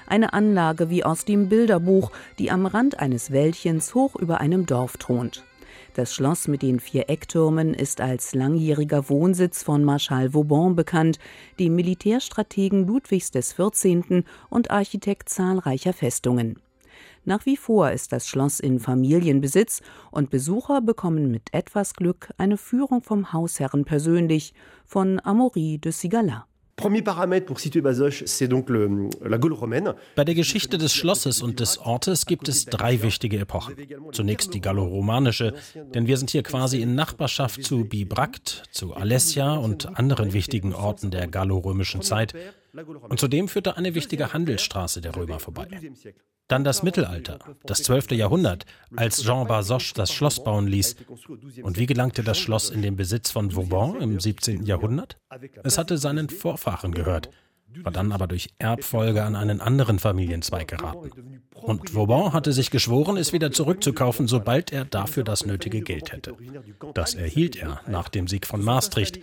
Eine 0.06 0.34
Anlage 0.34 0.90
wie 0.90 1.06
aus 1.06 1.24
dem 1.24 1.48
Bilderbuch, 1.48 2.12
die 2.38 2.52
am 2.52 2.66
Rand 2.66 3.00
eines 3.00 3.32
Wäldchens 3.32 3.96
hoch 3.96 4.18
über 4.18 4.42
einem 4.42 4.66
Dorf 4.66 4.98
thront. 4.98 5.46
Das 5.94 6.14
Schloss 6.14 6.50
mit 6.50 6.62
den 6.62 6.82
vier 6.82 7.10
Ecktürmen 7.10 7.74
ist 7.74 8.02
als 8.02 8.36
langjähriger 8.36 9.08
Wohnsitz 9.08 9.64
von 9.64 9.86
Marschall 9.86 10.34
Vauban 10.34 10.76
bekannt, 10.76 11.18
dem 11.58 11.76
Militärstrategen 11.76 12.86
Ludwigs 12.86 13.32
XIV. 13.32 14.26
und 14.50 14.72
Architekt 14.72 15.30
zahlreicher 15.30 15.94
Festungen. 15.94 16.60
Nach 17.28 17.44
wie 17.48 17.58
vor 17.58 17.90
ist 17.92 18.12
das 18.12 18.28
Schloss 18.28 18.60
in 18.60 18.80
Familienbesitz 18.80 19.82
und 20.12 20.30
Besucher 20.30 20.80
bekommen 20.82 21.32
mit 21.32 21.54
etwas 21.54 21.96
Glück 21.96 22.30
eine 22.38 22.56
Führung 22.56 23.02
vom 23.02 23.34
Hausherren 23.34 23.84
persönlich, 23.84 24.54
von 24.86 25.20
Amaury 25.24 25.80
de 25.80 25.92
Sigala. 25.92 26.46
Bei 26.78 26.90
der 30.26 30.36
Geschichte 30.36 30.78
des 30.78 30.94
Schlosses 30.94 31.42
und 31.42 31.60
des 31.62 31.78
Ortes 31.80 32.26
gibt 32.26 32.50
es 32.50 32.66
drei 32.66 33.02
wichtige 33.02 33.40
Epochen. 33.40 33.76
Zunächst 34.12 34.54
die 34.54 34.62
galloromanische, 34.62 35.54
denn 35.96 36.06
wir 36.06 36.18
sind 36.18 36.30
hier 36.32 36.44
quasi 36.44 36.82
in 36.82 36.94
Nachbarschaft 36.94 37.64
zu 37.64 37.86
Bibracte, 37.86 38.64
zu 38.72 38.94
Alessia 38.94 39.56
und 39.56 39.98
anderen 39.98 40.34
wichtigen 40.34 40.76
Orten 40.76 41.10
der 41.12 41.28
gallorömischen 41.28 42.02
Zeit. 42.02 42.36
Und 43.10 43.20
zudem 43.20 43.48
führte 43.48 43.78
eine 43.78 43.96
wichtige 43.96 44.34
Handelsstraße 44.34 45.00
der 45.00 45.16
Römer 45.16 45.40
vorbei. 45.40 45.68
Dann 46.48 46.64
das 46.64 46.84
Mittelalter, 46.84 47.40
das 47.66 47.82
12. 47.84 48.12
Jahrhundert, 48.12 48.66
als 48.96 49.24
Jean 49.24 49.48
Basoche 49.48 49.94
das 49.96 50.14
Schloss 50.14 50.44
bauen 50.44 50.68
ließ. 50.68 50.96
Und 51.64 51.80
wie 51.80 51.88
gelangte 51.88 52.24
das 52.24 52.38
Schloss 52.38 52.70
in 52.70 52.84
den 52.84 52.96
Besitz 52.96 53.32
von 53.32 53.56
Vauban 53.56 54.00
im 54.00 54.20
17. 54.20 54.66
Jahrhundert? 54.66 55.18
Es 55.64 55.78
hatte 55.80 55.98
seinen 55.98 56.30
Vorfahren 56.30 56.94
gehört 56.94 57.32
war 57.84 57.92
dann 57.92 58.12
aber 58.12 58.28
durch 58.28 58.50
Erbfolge 58.60 59.24
an 59.24 59.36
einen 59.36 59.62
anderen 59.62 60.00
Familienzweig 60.00 60.68
geraten. 60.68 61.42
Und 61.54 61.96
Vauban 61.96 62.34
hatte 62.34 62.54
sich 62.54 62.70
geschworen, 62.70 63.18
es 63.18 63.34
wieder 63.34 63.52
zurückzukaufen, 63.52 64.28
sobald 64.28 64.72
er 64.72 64.86
dafür 64.86 65.24
das 65.24 65.46
nötige 65.46 65.82
Geld 65.82 66.12
hätte. 66.12 66.34
Das 66.94 67.16
erhielt 67.16 67.56
er 67.56 67.82
nach 67.88 68.10
dem 68.10 68.28
Sieg 68.28 68.46
von 68.46 68.64
Maastricht, 68.64 69.20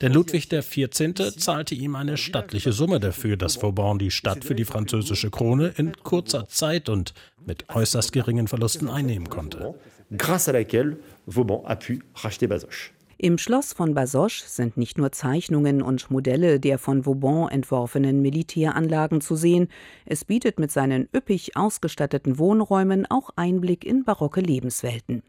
denn 0.00 0.12
Ludwig 0.12 0.48
XIV. 0.48 1.36
zahlte 1.36 1.74
ihm 1.74 1.94
eine 1.94 2.16
stattliche 2.16 2.72
Summe 2.72 3.00
dafür, 3.00 3.36
dass 3.36 3.62
Vauban 3.62 3.98
die 3.98 4.10
Stadt 4.10 4.44
für 4.44 4.54
die 4.54 4.64
französische 4.64 5.30
Krone 5.30 5.72
in 5.76 5.96
kurzer 6.02 6.48
Zeit 6.48 6.88
und 6.88 7.14
mit 7.44 7.68
äußerst 7.74 8.12
geringen 8.12 8.48
Verlusten 8.48 8.88
einnehmen 8.88 9.28
konnte. 9.28 9.74
Grâce 10.16 10.48
à 10.48 10.52
laquelle 10.52 10.98
Vauban 11.26 11.64
a 11.64 11.74
pu 11.74 11.98
racheter 12.14 12.46
Bazoches. 12.46 12.95
Im 13.18 13.38
Schloss 13.38 13.72
von 13.72 13.94
Bazoches 13.94 14.56
sind 14.56 14.76
nicht 14.76 14.98
nur 14.98 15.10
Zeichnungen 15.10 15.80
und 15.80 16.10
Modelle 16.10 16.60
der 16.60 16.78
von 16.78 17.06
Vauban 17.06 17.48
entworfenen 17.48 18.20
Militäranlagen 18.20 19.22
zu 19.22 19.36
sehen, 19.36 19.68
es 20.04 20.26
bietet 20.26 20.60
mit 20.60 20.70
seinen 20.70 21.08
üppig 21.16 21.56
ausgestatteten 21.56 22.38
Wohnräumen 22.38 23.06
auch 23.06 23.30
Einblick 23.34 23.86
in 23.86 24.04
barocke 24.04 24.42
Lebenswelten. 24.42 25.22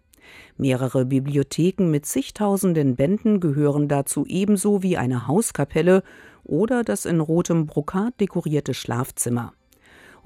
Mehrere 0.58 1.06
Bibliotheken 1.06 1.90
mit 1.90 2.06
zigtausenden 2.06 2.98
Bänden 2.98 3.40
gehören 3.40 3.88
dazu 3.88 4.26
ebenso 4.26 4.84
wie 4.84 4.98
eine 4.98 5.26
Hauskapelle 5.28 6.04
oder 6.44 6.84
das 6.84 7.06
in 7.06 7.22
rotem 7.22 7.68
Brokat 7.68 8.20
dekorierte 8.20 8.74
Schlafzimmer 8.74 9.54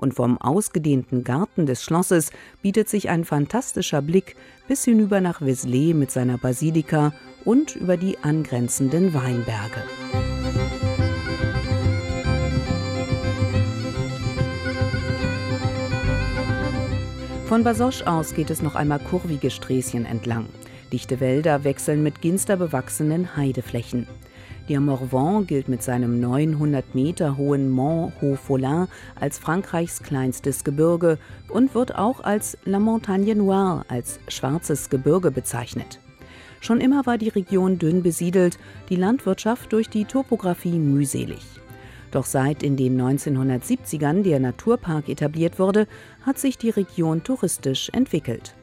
und 0.01 0.13
vom 0.13 0.37
ausgedehnten 0.37 1.23
Garten 1.23 1.65
des 1.65 1.83
Schlosses 1.83 2.31
bietet 2.61 2.89
sich 2.89 3.09
ein 3.09 3.23
fantastischer 3.23 4.01
Blick 4.01 4.35
bis 4.67 4.83
hinüber 4.83 5.21
nach 5.21 5.41
Vézelay 5.41 5.93
mit 5.93 6.11
seiner 6.11 6.37
Basilika 6.37 7.13
und 7.45 7.75
über 7.75 7.95
die 7.95 8.17
angrenzenden 8.21 9.13
Weinberge. 9.13 9.83
Von 17.45 17.63
Basoche 17.63 18.07
aus 18.07 18.33
geht 18.33 18.49
es 18.49 18.61
noch 18.61 18.75
einmal 18.75 18.99
kurvige 18.99 19.51
Sträßchen 19.51 20.05
entlang. 20.05 20.47
Dichte 20.93 21.19
Wälder 21.19 21.63
wechseln 21.63 22.01
mit 22.01 22.21
ginsterbewachsenen 22.21 23.35
Heideflächen. 23.35 24.07
Der 24.71 24.79
Morvan 24.79 25.47
gilt 25.47 25.67
mit 25.67 25.83
seinem 25.83 26.21
900 26.21 26.95
Meter 26.95 27.35
hohen 27.35 27.69
Mont 27.69 28.13
Haut-Folin 28.21 28.87
als 29.19 29.37
Frankreichs 29.37 30.01
kleinstes 30.01 30.63
Gebirge 30.63 31.17
und 31.49 31.75
wird 31.75 31.95
auch 31.95 32.21
als 32.21 32.57
La 32.63 32.79
Montagne 32.79 33.35
Noire, 33.35 33.83
als 33.89 34.21
schwarzes 34.29 34.89
Gebirge 34.89 35.29
bezeichnet. 35.29 35.99
Schon 36.61 36.79
immer 36.79 37.05
war 37.05 37.17
die 37.17 37.27
Region 37.27 37.79
dünn 37.79 38.01
besiedelt, 38.01 38.57
die 38.87 38.95
Landwirtschaft 38.95 39.73
durch 39.73 39.89
die 39.89 40.05
Topographie 40.05 40.79
mühselig. 40.79 41.45
Doch 42.11 42.25
seit 42.25 42.63
in 42.63 42.77
den 42.77 42.97
1970ern 42.97 44.23
der 44.23 44.39
Naturpark 44.39 45.09
etabliert 45.09 45.59
wurde, 45.59 45.85
hat 46.25 46.39
sich 46.39 46.57
die 46.57 46.69
Region 46.69 47.25
touristisch 47.25 47.89
entwickelt. 47.89 48.55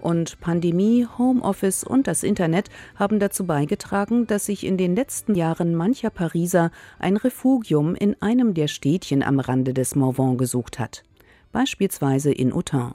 Und 0.00 0.40
Pandemie, 0.40 1.06
Homeoffice 1.18 1.82
und 1.82 2.06
das 2.06 2.22
Internet 2.22 2.70
haben 2.94 3.18
dazu 3.18 3.44
beigetragen, 3.46 4.26
dass 4.26 4.46
sich 4.46 4.64
in 4.64 4.76
den 4.76 4.94
letzten 4.94 5.34
Jahren 5.34 5.74
mancher 5.74 6.10
Pariser 6.10 6.70
ein 6.98 7.16
Refugium 7.16 7.94
in 7.94 8.20
einem 8.22 8.54
der 8.54 8.68
Städtchen 8.68 9.22
am 9.22 9.40
Rande 9.40 9.74
des 9.74 9.96
Morvan 9.96 10.38
gesucht 10.38 10.78
hat. 10.78 11.02
Beispielsweise 11.52 12.30
in 12.30 12.52
Autun. 12.52 12.94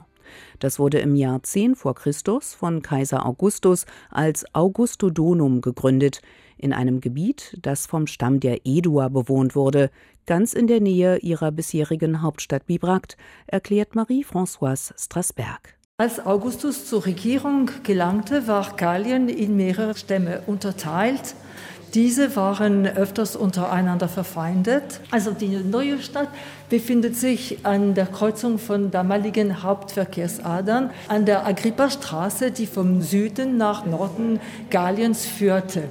Das 0.58 0.78
wurde 0.78 0.98
im 0.98 1.14
Jahr 1.14 1.42
10 1.42 1.74
vor 1.74 1.94
Christus 1.94 2.54
von 2.54 2.82
Kaiser 2.82 3.26
Augustus 3.26 3.86
als 4.10 4.44
Augustodonum 4.54 5.60
gegründet, 5.60 6.22
in 6.56 6.72
einem 6.72 7.00
Gebiet, 7.00 7.58
das 7.60 7.86
vom 7.86 8.06
Stamm 8.06 8.40
der 8.40 8.60
Eduer 8.64 9.10
bewohnt 9.10 9.54
wurde, 9.54 9.90
ganz 10.26 10.54
in 10.54 10.66
der 10.66 10.80
Nähe 10.80 11.18
ihrer 11.18 11.52
bisherigen 11.52 12.22
Hauptstadt 12.22 12.66
Bibracte, 12.66 13.16
erklärt 13.46 13.94
Marie-Françoise 13.94 14.94
Strasberg. 14.96 15.73
Als 15.96 16.26
Augustus 16.26 16.86
zur 16.86 17.06
Regierung 17.06 17.70
gelangte, 17.84 18.48
war 18.48 18.72
Gallien 18.76 19.28
in 19.28 19.54
mehrere 19.54 19.94
Stämme 19.94 20.42
unterteilt. 20.48 21.36
Diese 21.94 22.34
waren 22.34 22.84
öfters 22.84 23.36
untereinander 23.36 24.08
verfeindet. 24.08 24.98
Also 25.12 25.30
die 25.30 25.50
neue 25.50 26.02
Stadt 26.02 26.30
befindet 26.68 27.14
sich 27.14 27.64
an 27.64 27.94
der 27.94 28.06
Kreuzung 28.06 28.58
von 28.58 28.90
damaligen 28.90 29.62
Hauptverkehrsadern 29.62 30.90
an 31.06 31.26
der 31.26 31.46
Agrippa-Straße, 31.46 32.50
die 32.50 32.66
vom 32.66 33.00
Süden 33.00 33.56
nach 33.56 33.86
Norden 33.86 34.40
Galliens 34.70 35.24
führte. 35.24 35.84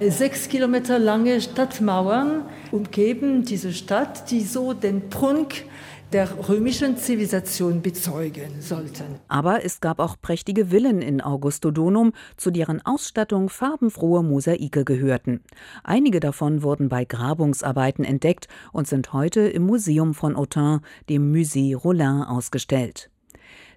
Sechs 0.00 0.50
Kilometer 0.50 0.98
lange 0.98 1.40
Stadtmauern 1.40 2.42
umgeben 2.72 3.46
diese 3.46 3.72
Stadt, 3.72 4.30
die 4.30 4.42
so 4.42 4.74
den 4.74 5.08
Prunk 5.08 5.64
der 6.12 6.48
römischen 6.48 6.96
Zivilisation 6.96 7.82
bezeugen 7.82 8.60
sollten. 8.60 9.04
Aber 9.28 9.64
es 9.64 9.80
gab 9.80 10.00
auch 10.00 10.16
prächtige 10.20 10.66
Villen 10.66 11.02
in 11.02 11.20
Augustodonum, 11.20 12.12
zu 12.36 12.50
deren 12.50 12.84
Ausstattung 12.84 13.48
farbenfrohe 13.48 14.22
Mosaike 14.22 14.84
gehörten. 14.84 15.42
Einige 15.84 16.20
davon 16.20 16.62
wurden 16.62 16.88
bei 16.88 17.04
Grabungsarbeiten 17.04 18.04
entdeckt 18.04 18.48
und 18.72 18.88
sind 18.88 19.12
heute 19.12 19.40
im 19.40 19.64
Museum 19.66 20.14
von 20.14 20.36
Autun, 20.36 20.80
dem 21.08 21.32
Musée 21.32 21.76
Rollin, 21.76 22.22
ausgestellt. 22.22 23.10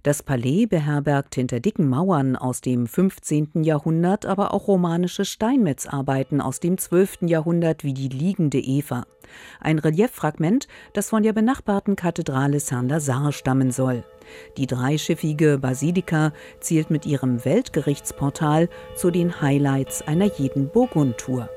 Das 0.04 0.22
Palais 0.22 0.66
beherbergt 0.66 1.36
hinter 1.36 1.62
dicken 1.62 1.88
Mauern 1.88 2.36
aus 2.36 2.60
dem 2.60 2.88
15. 2.88 3.64
Jahrhundert 3.64 4.26
aber 4.26 4.54
auch 4.54 4.68
romanische 4.68 5.24
Steinmetzarbeiten 5.24 6.42
aus 6.42 6.60
dem 6.60 6.78
12. 6.78 7.20
Jahrhundert 7.22 7.86
wie 7.86 7.94
die 7.94 8.10
liegende 8.10 8.60
Eva. 8.60 9.06
Ein 9.62 9.80
Relieffragment, 9.80 10.68
das 10.92 11.10
von 11.12 11.24
der 11.24 11.32
benachbarten 11.32 11.96
Kathedrale 11.96 12.60
Saint-Lazare 12.60 13.32
stammen 13.32 13.72
soll. 13.72 14.04
Die 14.58 14.68
dreischiffige 14.68 15.58
Basilika 15.58 16.34
zählt 16.60 16.92
mit 16.92 17.06
ihrem 17.06 17.46
Weltgerichtsportal 17.46 18.68
zu 18.98 19.10
den 19.10 19.42
Highlights 19.42 20.02
einer 20.02 20.26
jeden 20.26 20.68
Burgundtour. 20.68 21.50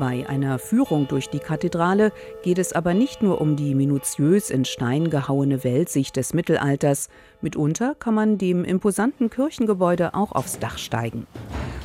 Bei 0.00 0.26
einer 0.26 0.58
Führung 0.58 1.08
durch 1.08 1.28
die 1.28 1.40
Kathedrale 1.40 2.10
geht 2.42 2.58
es 2.58 2.72
aber 2.72 2.94
nicht 2.94 3.20
nur 3.20 3.38
um 3.38 3.54
die 3.54 3.74
minutiös 3.74 4.48
in 4.48 4.64
Stein 4.64 5.10
gehauene 5.10 5.62
Weltsicht 5.62 6.16
des 6.16 6.32
Mittelalters. 6.32 7.10
Mitunter 7.42 7.94
kann 7.96 8.14
man 8.14 8.38
dem 8.38 8.64
imposanten 8.64 9.28
Kirchengebäude 9.28 10.14
auch 10.14 10.32
aufs 10.32 10.58
Dach 10.58 10.78
steigen. 10.78 11.26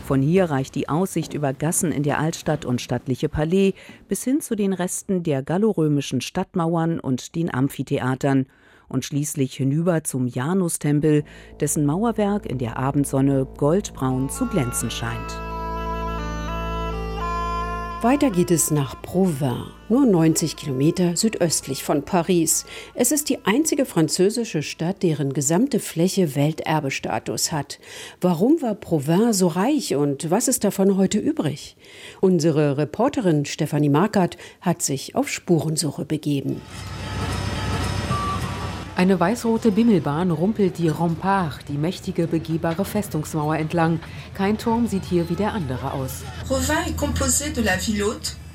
Von 0.05 0.22
hier 0.22 0.45
reicht 0.45 0.75
die 0.75 0.88
Aussicht 0.88 1.34
über 1.34 1.51
Gassen 1.51 1.91
in 1.91 2.03
der 2.03 2.17
Altstadt 2.17 2.63
und 2.63 2.79
stattliche 2.79 3.27
Palais 3.27 3.74
bis 4.07 4.24
hin 4.24 4.39
zu 4.39 4.55
den 4.55 4.72
Resten 4.72 5.24
der 5.24 5.43
gallorömischen 5.43 6.22
Stadtmauern 6.22 7.01
und 7.01 7.36
den 7.36 7.53
Amphitheatern 7.53 8.45
und 8.88 9.03
schließlich 9.03 9.55
hinüber 9.55 10.05
zum 10.05 10.27
Janustempel, 10.27 11.25
dessen 11.60 11.86
Mauerwerk 11.86 12.45
in 12.45 12.60
der 12.60 12.77
Abendsonne 12.77 13.45
goldbraun 13.57 14.29
zu 14.29 14.45
glänzen 14.45 14.89
scheint. 14.89 15.44
Weiter 18.05 18.29
geht 18.29 18.51
es 18.51 18.69
nach 18.69 19.01
Provins, 19.01 19.71
nur 19.89 20.05
90 20.05 20.55
Kilometer 20.55 21.15
südöstlich 21.17 21.83
von 21.83 22.03
Paris. 22.03 22.67
Es 22.93 23.12
ist 23.12 23.29
die 23.29 23.43
einzige 23.45 23.83
französische 23.83 24.62
Stadt, 24.62 25.01
deren 25.01 25.33
gesamte 25.33 25.79
Fläche 25.79 26.35
Welterbestatus 26.35 27.51
hat. 27.51 27.79
Warum 28.21 28.62
war 28.62 28.75
Provins 28.75 29.39
so 29.39 29.47
reich 29.47 29.95
und 29.95 30.29
was 30.29 30.47
ist 30.47 30.63
davon 30.63 30.97
heute 30.97 31.17
übrig? 31.17 31.77
Unsere 32.21 32.77
Reporterin 32.77 33.43
Stefanie 33.45 33.89
Markert 33.89 34.38
hat 34.62 34.83
sich 34.83 35.15
auf 35.15 35.27
Spurensuche 35.27 36.05
begeben. 36.05 36.62
Eine 38.97 39.19
weißrote 39.19 39.71
Bimmelbahn 39.71 40.31
rumpelt 40.31 40.77
die 40.77 40.87
Rempart, 40.87 41.67
die 41.67 41.77
mächtige, 41.77 42.27
begehbare 42.27 42.85
Festungsmauer 42.85 43.57
entlang. 43.57 43.99
Kein 44.33 44.57
Turm 44.57 44.87
sieht 44.87 45.03
hier 45.03 45.29
wie 45.29 45.35
der 45.35 45.51
andere 45.51 45.91
aus. 45.91 46.23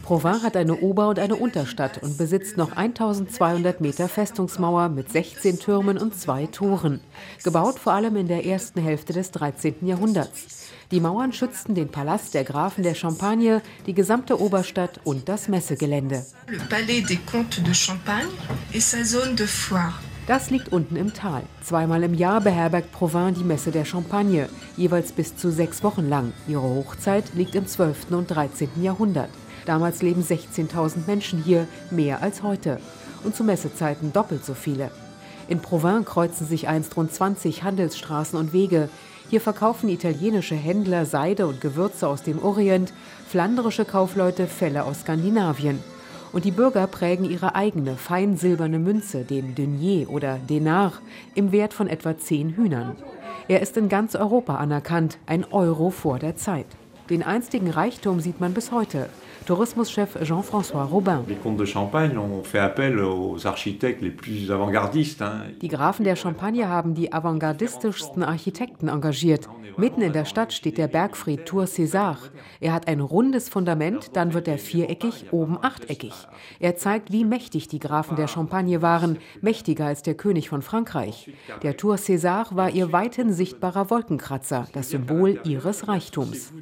Provins 0.03 0.43
hat 0.43 0.57
eine 0.57 0.77
Ober- 0.77 1.11
und 1.11 1.19
eine 1.19 1.37
Unterstadt 1.37 2.03
und 2.03 2.17
besitzt 2.17 2.57
noch 2.57 2.73
1200 2.73 3.83
Meter 3.83 4.09
Festungsmauer 4.09 4.89
mit 4.89 5.13
16 5.13 5.59
Türmen 5.59 5.99
und 5.99 6.19
zwei 6.19 6.47
Toren. 6.47 7.01
Gebaut 7.45 7.79
vor 7.79 7.93
allem 7.93 8.17
in 8.17 8.27
der 8.27 8.47
ersten 8.47 8.81
Hälfte 8.81 9.13
des 9.13 9.33
13. 9.33 9.87
Jahrhunderts. 9.87 10.71
Die 10.91 11.01
Mauern 11.01 11.35
schützten 11.35 11.75
den 11.75 11.91
Palast 11.91 12.33
der 12.33 12.45
Grafen 12.45 12.83
der 12.83 12.95
Champagne, 12.95 13.61
die 13.87 13.95
gesamte 13.95 14.41
Oberstadt 14.41 15.01
und 15.05 15.29
das 15.29 15.49
Messegelände. 15.49 16.25
Le 16.49 16.59
Palais 16.71 17.03
des 17.03 17.19
Comtes 17.31 17.63
de 17.63 17.75
Champagne 17.75 18.27
et 18.73 18.81
sa 18.81 19.05
zone 19.05 19.35
de 19.35 19.47
foire. 19.47 20.01
Das 20.27 20.51
liegt 20.51 20.73
unten 20.73 20.97
im 20.97 21.13
Tal. 21.13 21.43
Zweimal 21.63 22.03
im 22.03 22.15
Jahr 22.15 22.41
beherbergt 22.41 22.93
Provins 22.93 23.39
die 23.39 23.45
Messe 23.45 23.71
der 23.71 23.85
Champagne, 23.85 24.49
jeweils 24.77 25.13
bis 25.13 25.37
zu 25.37 25.51
sechs 25.51 25.83
Wochen 25.83 26.09
lang. 26.09 26.33
Ihre 26.47 26.63
Hochzeit 26.63 27.35
liegt 27.35 27.55
im 27.55 27.67
12. 27.67 28.11
und 28.11 28.27
13. 28.31 28.69
Jahrhundert. 28.81 29.31
Damals 29.67 30.03
leben 30.03 30.23
16.000 30.23 31.07
Menschen 31.07 31.43
hier, 31.43 31.67
mehr 31.91 32.23
als 32.23 32.43
heute. 32.43 32.81
Und 33.25 33.35
zu 33.35 33.45
Messezeiten 33.45 34.13
doppelt 34.13 34.45
so 34.45 34.55
viele. 34.55 34.91
In 35.49 35.61
Provins 35.61 36.07
kreuzen 36.07 36.47
sich 36.47 36.69
einst 36.69 36.97
rund 36.97 37.13
20 37.13 37.63
Handelsstraßen 37.63 38.39
und 38.39 38.53
Wege. 38.53 38.89
Hier 39.31 39.41
verkaufen 39.41 39.89
italienische 39.89 40.55
Händler 40.55 41.07
Seide 41.07 41.47
und 41.47 41.61
Gewürze 41.61 42.07
aus 42.07 42.23
dem 42.23 42.43
Orient, 42.43 42.93
flanderische 43.29 43.85
Kaufleute 43.85 44.47
Felle 44.47 44.85
aus 44.85 45.01
Skandinavien 45.01 45.81
und 46.33 46.45
die 46.45 46.51
Bürger 46.51 46.87
prägen 46.87 47.29
ihre 47.29 47.55
eigene 47.55 47.97
fein 47.97 48.37
silberne 48.37 48.79
Münze, 48.79 49.25
den 49.25 49.55
Denier 49.55 50.11
oder 50.11 50.39
Denar, 50.39 50.93
im 51.35 51.53
Wert 51.53 51.75
von 51.75 51.89
etwa 51.89 52.17
zehn 52.19 52.51
Hühnern. 52.57 52.97
Er 53.49 53.61
ist 53.61 53.77
in 53.77 53.89
ganz 53.89 54.15
Europa 54.15 54.57
anerkannt, 54.57 55.19
ein 55.27 55.45
Euro 55.51 55.91
vor 55.91 56.19
der 56.19 56.37
Zeit. 56.37 56.67
Den 57.11 57.25
einstigen 57.25 57.71
Reichtum 57.71 58.21
sieht 58.21 58.41
man 58.41 58.55
bis 58.55 58.71
heute. 58.71 59.09
Tourismuschef 59.45 60.17
Jean-François 60.23 60.85
Robin. 60.85 61.25
Die 65.61 65.69
Grafen 65.69 66.05
der 66.05 66.15
Champagne 66.15 66.69
haben 66.69 66.95
die 66.95 67.13
avantgardistischsten 67.13 68.23
Architekten 68.23 68.87
engagiert. 68.87 69.49
Mitten 69.77 70.03
in 70.03 70.13
der 70.13 70.25
Stadt 70.25 70.53
steht 70.53 70.79
der 70.79 70.89
Bergfried 70.89 71.47
Tour 71.47 71.65
César. 71.65 72.17
Er 72.61 72.73
hat 72.73 72.87
ein 72.87 73.01
rundes 73.01 73.49
Fundament, 73.49 74.11
dann 74.15 74.35
wird 74.35 74.47
er 74.47 74.59
viereckig, 74.59 75.33
oben 75.33 75.59
achteckig. 75.63 76.13
Er 76.59 76.77
zeigt, 76.77 77.13
wie 77.13 77.25
mächtig 77.25 77.69
die 77.69 77.79
Grafen 77.79 78.17
der 78.17 78.29
Champagne 78.29 78.83
waren, 78.83 79.19
mächtiger 79.41 79.87
als 79.87 80.03
der 80.03 80.15
König 80.15 80.49
von 80.49 80.63
Frankreich. 80.63 81.33
Der 81.63 81.77
Tour 81.77 81.97
César 81.97 82.55
war 82.55 82.71
ihr 82.71 82.93
weithin 82.93 83.33
sichtbarer 83.33 83.91
Wolkenkratzer, 83.91 84.67
das 84.73 84.91
Symbol 84.91 85.41
ihres 85.45 85.89
Reichtums. 85.89 86.53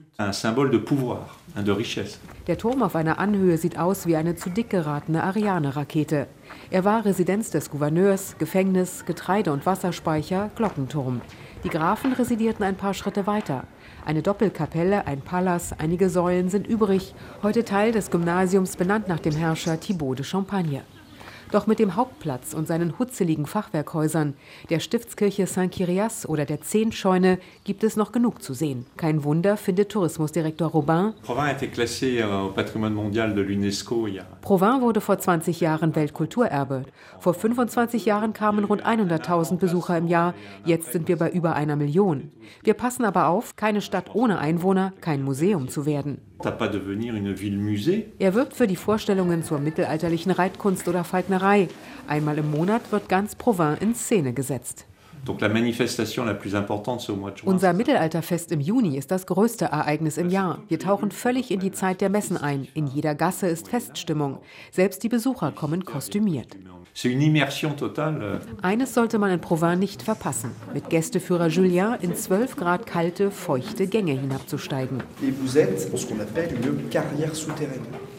Der 2.46 2.58
Turm 2.58 2.82
auf 2.82 2.94
einer 2.94 3.18
Anhöhe 3.18 3.58
sieht 3.58 3.78
aus 3.78 4.06
wie 4.06 4.16
eine 4.16 4.36
zu 4.36 4.50
dick 4.50 4.70
geratene 4.70 5.22
Ariane-Rakete. 5.22 6.26
Er 6.70 6.84
war 6.84 7.04
Residenz 7.04 7.50
des 7.50 7.70
Gouverneurs, 7.70 8.36
Gefängnis, 8.38 9.04
Getreide- 9.04 9.52
und 9.52 9.66
Wasserspeicher, 9.66 10.50
Glockenturm. 10.56 11.20
Die 11.64 11.68
Grafen 11.68 12.12
residierten 12.12 12.64
ein 12.64 12.76
paar 12.76 12.94
Schritte 12.94 13.26
weiter. 13.26 13.64
Eine 14.06 14.22
Doppelkapelle, 14.22 15.06
ein 15.06 15.20
Palas, 15.20 15.74
einige 15.78 16.08
Säulen 16.08 16.48
sind 16.48 16.66
übrig, 16.66 17.14
heute 17.42 17.64
Teil 17.64 17.92
des 17.92 18.10
Gymnasiums 18.10 18.76
benannt 18.76 19.08
nach 19.08 19.20
dem 19.20 19.34
Herrscher 19.34 19.80
Thibaut 19.80 20.20
de 20.20 20.24
Champagne. 20.24 20.82
Doch 21.50 21.66
mit 21.66 21.78
dem 21.78 21.96
Hauptplatz 21.96 22.52
und 22.52 22.68
seinen 22.68 22.98
hutzeligen 22.98 23.46
Fachwerkhäusern, 23.46 24.34
der 24.68 24.80
Stiftskirche 24.80 25.46
Saint-Kyrias 25.46 26.28
oder 26.28 26.44
der 26.44 26.60
Zehntscheune 26.60 27.38
gibt 27.64 27.84
es 27.84 27.96
noch 27.96 28.12
genug 28.12 28.42
zu 28.42 28.52
sehen. 28.52 28.84
Kein 28.98 29.24
Wunder, 29.24 29.56
findet 29.56 29.88
Tourismusdirektor 29.90 30.68
Robin. 30.68 31.14
Euh, 31.26 31.34
Provins 34.42 34.80
wurde 34.82 35.00
vor 35.00 35.18
20 35.18 35.60
Jahren 35.60 35.96
Weltkulturerbe. 35.96 36.84
Vor 37.18 37.32
25 37.32 38.04
Jahren 38.04 38.34
kamen 38.34 38.64
rund 38.64 38.84
100.000 38.84 39.56
Besucher 39.56 39.96
im 39.96 40.06
Jahr. 40.06 40.34
Jetzt 40.66 40.92
sind 40.92 41.08
wir 41.08 41.16
bei 41.16 41.30
über 41.30 41.54
einer 41.54 41.76
Million. 41.76 42.30
Wir 42.62 42.74
passen 42.74 43.06
aber 43.06 43.28
auf, 43.28 43.56
keine 43.56 43.80
Stadt 43.80 44.14
ohne 44.14 44.38
Einwohner, 44.38 44.92
kein 45.00 45.22
Museum 45.22 45.68
zu 45.68 45.86
werden. 45.86 46.20
Er 48.18 48.34
wirbt 48.34 48.54
für 48.54 48.66
die 48.66 48.76
Vorstellungen 48.76 49.42
zur 49.42 49.58
mittelalterlichen 49.58 50.30
Reitkunst 50.30 50.86
oder 50.86 51.02
Falknerei. 51.02 51.68
Einmal 52.06 52.38
im 52.38 52.50
Monat 52.50 52.92
wird 52.92 53.08
ganz 53.08 53.34
Provins 53.34 53.80
in 53.80 53.94
Szene 53.94 54.32
gesetzt. 54.32 54.86
Unser 57.44 57.72
Mittelalterfest 57.72 58.52
im 58.52 58.60
Juni 58.60 58.96
ist 58.96 59.10
das 59.10 59.26
größte 59.26 59.66
Ereignis 59.66 60.16
im 60.16 60.30
Jahr. 60.30 60.62
Wir 60.68 60.78
tauchen 60.78 61.10
völlig 61.10 61.50
in 61.50 61.60
die 61.60 61.72
Zeit 61.72 62.00
der 62.00 62.08
Messen 62.08 62.36
ein. 62.36 62.68
In 62.74 62.86
jeder 62.86 63.14
Gasse 63.14 63.48
ist 63.48 63.68
Feststimmung. 63.68 64.38
Selbst 64.70 65.02
die 65.02 65.08
Besucher 65.08 65.50
kommen 65.52 65.84
kostümiert. 65.84 66.56
Eines 68.62 68.94
sollte 68.94 69.18
man 69.18 69.30
in 69.30 69.40
Provins 69.40 69.78
nicht 69.78 70.02
verpassen, 70.02 70.50
mit 70.74 70.90
Gästeführer 70.90 71.46
Julien 71.46 71.94
in 72.00 72.16
12 72.16 72.56
Grad 72.56 72.86
kalte, 72.86 73.30
feuchte 73.30 73.86
Gänge 73.86 74.12
hinabzusteigen. 74.12 75.00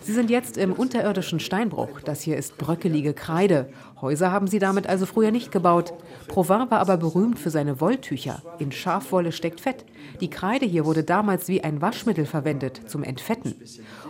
Sie 0.01 0.13
sind 0.13 0.29
jetzt 0.29 0.57
im 0.57 0.73
unterirdischen 0.73 1.39
Steinbruch. 1.39 2.01
Das 2.03 2.21
hier 2.21 2.38
ist 2.38 2.57
bröckelige 2.57 3.13
Kreide. 3.13 3.69
Häuser 4.01 4.31
haben 4.31 4.47
sie 4.47 4.59
damit 4.59 4.88
also 4.88 5.05
früher 5.05 5.31
nicht 5.31 5.51
gebaut. 5.51 5.93
Provins 6.27 6.71
war 6.71 6.79
aber 6.79 6.97
berühmt 6.97 7.38
für 7.38 7.49
seine 7.49 7.81
Wolltücher. 7.81 8.41
In 8.59 8.71
Schafwolle 8.71 9.31
steckt 9.31 9.62
Fett. 9.62 9.85
Die 10.21 10.29
Kreide 10.29 10.65
hier 10.65 10.85
wurde 10.85 11.03
damals 11.03 11.47
wie 11.47 11.63
ein 11.63 11.81
Waschmittel 11.81 12.25
verwendet, 12.25 12.81
zum 12.88 13.03
Entfetten. 13.03 13.55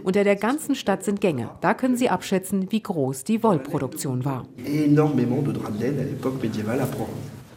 Unter 0.03 0.23
der 0.23 0.35
ganzen 0.35 0.75
Stadt 0.75 1.03
sind 1.03 1.21
Gänge. 1.21 1.49
Da 1.61 1.73
können 1.73 1.97
Sie 1.97 2.09
abschätzen, 2.09 2.71
wie 2.71 2.81
groß 2.81 3.23
die 3.23 3.43
Wollproduktion 3.43 4.25
war. 4.25 4.45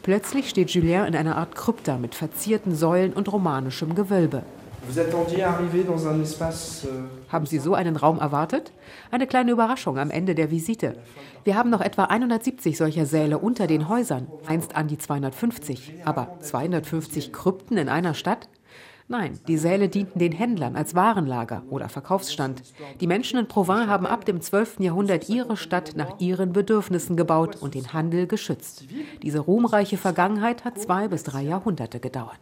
Plötzlich 0.03 0.49
steht 0.49 0.71
Julien 0.71 1.05
in 1.05 1.15
einer 1.15 1.37
Art 1.37 1.55
Krypta 1.55 1.97
mit 1.97 2.15
verzierten 2.15 2.75
Säulen 2.75 3.13
und 3.13 3.31
romanischem 3.31 3.95
Gewölbe. 3.95 4.43
Euh, 6.85 7.33
haben 7.33 7.47
Sie 7.47 7.59
so 7.59 7.75
einen 7.75 7.97
Raum 7.97 8.19
erwartet? 8.19 8.73
Eine 9.11 9.27
kleine 9.27 9.53
Überraschung 9.53 9.97
am 9.99 10.11
Ende 10.11 10.35
der 10.35 10.51
Visite. 10.51 10.97
Wir 11.45 11.57
haben 11.57 11.71
noch 11.71 11.81
etwa 11.81 12.05
170 12.05 12.77
solcher 12.77 13.07
Säle 13.07 13.39
unter 13.39 13.67
den 13.67 13.89
Häusern, 13.89 14.27
einst 14.47 14.75
an 14.75 14.89
die 14.89 14.99
250. 14.99 15.95
Aber 16.05 16.37
250 16.41 17.33
Krypten 17.33 17.77
in 17.77 17.89
einer 17.89 18.15
Stadt? 18.15 18.49
Nein, 19.13 19.39
die 19.47 19.59
Säle 19.59 19.91
dienten 19.91 20.19
den 20.19 20.33
Händlern 20.33 20.75
als 20.75 20.95
Warenlager 20.95 21.65
oder 21.69 21.91
Verkaufsstand. 21.91 22.63
Die 22.99 23.07
Menschen 23.07 23.39
in 23.39 23.47
Provence 23.47 23.87
haben 23.87 24.07
ab 24.07 24.25
dem 24.25 24.41
12. 24.41 24.81
Jahrhundert 24.81 25.29
ihre 25.29 25.59
Stadt 25.59 25.93
nach 25.97 26.19
ihren 26.19 26.55
Bedürfnissen 26.55 27.15
gebaut 27.15 27.59
und 27.61 27.75
den 27.75 27.93
Handel 27.93 28.27
geschützt. 28.27 28.87
Diese 29.23 29.41
ruhmreiche 29.41 29.99
Vergangenheit 29.99 30.65
hat 30.65 30.81
zwei 30.81 31.09
bis 31.09 31.25
drei 31.25 31.43
Jahrhunderte 31.43 32.01
gedauert. 32.01 32.41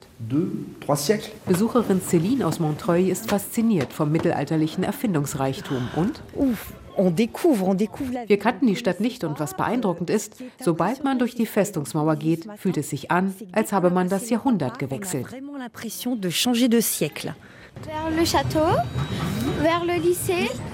Besucherin 1.44 2.00
Céline 2.00 2.44
aus 2.44 2.61
Montreuil 2.61 3.09
ist 3.09 3.28
fasziniert 3.28 3.92
vom 3.92 4.12
mittelalterlichen 4.12 4.85
Erfindungsreichtum 4.85 5.88
und 5.96 6.22
Uff, 6.37 6.72
wir 6.96 8.38
kannten 8.38 8.66
die 8.66 8.76
Stadt 8.76 9.00
nicht 9.00 9.24
und 9.24 9.40
was 9.40 9.57
beeindruckend 9.57 10.11
ist, 10.11 10.37
sobald 10.61 11.05
man 11.05 11.18
durch 11.18 11.35
die 11.35 11.46
Festungsmauer 11.46 12.16
geht, 12.16 12.46
fühlt 12.57 12.76
es 12.76 12.90
sich 12.90 13.11
an, 13.11 13.35
als 13.53 13.72
habe 13.72 13.90
man 13.90 14.09
das 14.09 14.31
Jahrhundert 14.31 14.79
gewechselt. 14.79 15.26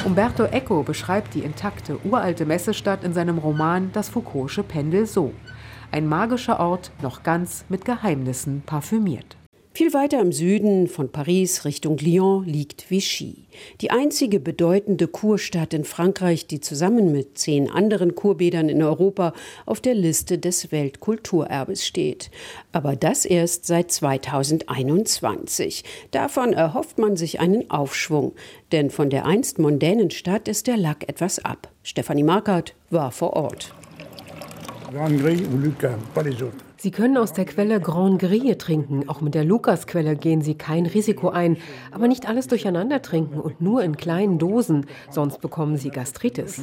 Umberto 0.04 0.44
Eco 0.44 0.82
beschreibt 0.82 1.34
die 1.34 1.40
intakte 1.40 1.98
uralte 2.04 2.46
Messestadt 2.46 3.04
in 3.04 3.12
seinem 3.12 3.38
Roman 3.38 3.90
Das 3.92 4.10
Foucault'sche 4.10 4.62
Pendel 4.62 5.06
so. 5.06 5.32
Ein 5.92 6.08
magischer 6.08 6.58
Ort, 6.58 6.90
noch 7.02 7.22
ganz 7.22 7.64
mit 7.68 7.84
Geheimnissen 7.84 8.62
parfümiert. 8.66 9.36
Viel 9.76 9.92
weiter 9.92 10.22
im 10.22 10.32
Süden 10.32 10.88
von 10.88 11.12
Paris 11.12 11.66
Richtung 11.66 11.98
Lyon 11.98 12.46
liegt 12.46 12.90
Vichy, 12.90 13.44
die 13.82 13.90
einzige 13.90 14.40
bedeutende 14.40 15.06
Kurstadt 15.06 15.74
in 15.74 15.84
Frankreich, 15.84 16.46
die 16.46 16.60
zusammen 16.60 17.12
mit 17.12 17.36
zehn 17.36 17.70
anderen 17.70 18.14
Kurbädern 18.14 18.70
in 18.70 18.82
Europa 18.82 19.34
auf 19.66 19.82
der 19.82 19.92
Liste 19.92 20.38
des 20.38 20.72
Weltkulturerbes 20.72 21.86
steht. 21.86 22.30
Aber 22.72 22.96
das 22.96 23.26
erst 23.26 23.66
seit 23.66 23.92
2021. 23.92 25.84
Davon 26.10 26.54
erhofft 26.54 26.96
man 26.96 27.18
sich 27.18 27.38
einen 27.40 27.70
Aufschwung, 27.70 28.32
denn 28.72 28.88
von 28.88 29.10
der 29.10 29.26
einst 29.26 29.58
mondänen 29.58 30.10
Stadt 30.10 30.48
ist 30.48 30.68
der 30.68 30.78
Lack 30.78 31.06
etwas 31.06 31.38
ab. 31.44 31.68
Stefanie 31.82 32.22
Markert 32.22 32.74
war 32.88 33.12
vor 33.12 33.34
Ort. 33.34 33.74
Grand 34.90 35.20
Gris 35.20 35.42
Lucas, 35.62 35.96
pas 36.14 36.24
les 36.24 36.36
autres. 36.36 36.65
Sie 36.78 36.90
können 36.90 37.16
aus 37.16 37.32
der 37.32 37.46
Quelle 37.46 37.80
Grand 37.80 38.18
Grille 38.18 38.58
trinken. 38.58 39.08
Auch 39.08 39.22
mit 39.22 39.34
der 39.34 39.44
Lukas-Quelle 39.44 40.14
gehen 40.14 40.42
Sie 40.42 40.56
kein 40.56 40.84
Risiko 40.84 41.30
ein. 41.30 41.56
Aber 41.90 42.06
nicht 42.06 42.28
alles 42.28 42.48
durcheinander 42.48 43.00
trinken 43.00 43.40
und 43.40 43.62
nur 43.62 43.82
in 43.82 43.96
kleinen 43.96 44.38
Dosen. 44.38 44.84
Sonst 45.08 45.40
bekommen 45.40 45.78
Sie 45.78 45.88
Gastritis. 45.88 46.60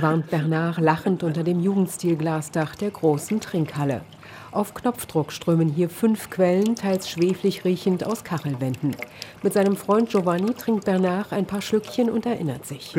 Warnt 0.00 0.30
Bernard 0.30 0.78
lachend 0.80 1.22
unter 1.22 1.44
dem 1.44 1.60
Jugendstilglasdach 1.60 2.74
der 2.74 2.90
großen 2.90 3.40
Trinkhalle. 3.40 4.02
Auf 4.52 4.74
Knopfdruck 4.74 5.32
strömen 5.32 5.70
hier 5.70 5.88
fünf 5.88 6.28
Quellen, 6.28 6.76
teils 6.76 7.08
schweflig 7.08 7.64
riechend 7.64 8.04
aus 8.04 8.22
Kachelwänden. 8.22 8.94
Mit 9.42 9.54
seinem 9.54 9.76
Freund 9.76 10.10
Giovanni 10.10 10.52
trinkt 10.52 10.84
Bernard 10.84 11.32
ein 11.32 11.46
paar 11.46 11.62
Schlückchen 11.62 12.10
und 12.10 12.26
erinnert 12.26 12.66
sich. 12.66 12.92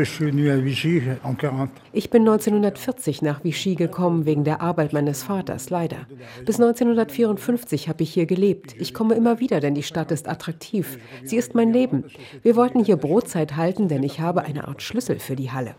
Ich 1.92 2.10
bin 2.10 2.24
1940 2.24 3.22
nach 3.22 3.44
Vichy 3.44 3.76
gekommen, 3.76 4.26
wegen 4.26 4.44
der 4.44 4.62
Arbeit 4.62 4.94
meines 4.94 5.22
Vaters, 5.22 5.70
leider. 5.70 6.08
Bis 6.44 6.60
1954 6.60 7.88
habe 7.88 8.02
ich 8.02 8.12
hier 8.12 8.26
gelebt. 8.26 8.76
Ich 8.80 8.96
komme 8.96 9.14
immer 9.14 9.40
wieder, 9.40 9.60
denn 9.60 9.76
die 9.76 9.84
Stadt 9.84 10.12
ist 10.12 10.28
attraktiv. 10.28 10.98
Sie 11.24 11.38
ist 11.38 11.54
mein 11.54 11.72
Leben. 11.72 12.06
Wir 12.42 12.56
wollten 12.56 12.84
hier 12.84 12.98
Brotzeit 12.98 13.56
halten, 13.56 13.90
denn 13.90 14.02
ich 14.02 14.20
habe 14.20 14.42
eine 14.42 14.68
Art 14.68 14.82
Schlüssel 14.82 15.20
für 15.20 15.36
die 15.36 15.52
Halle. 15.52 15.76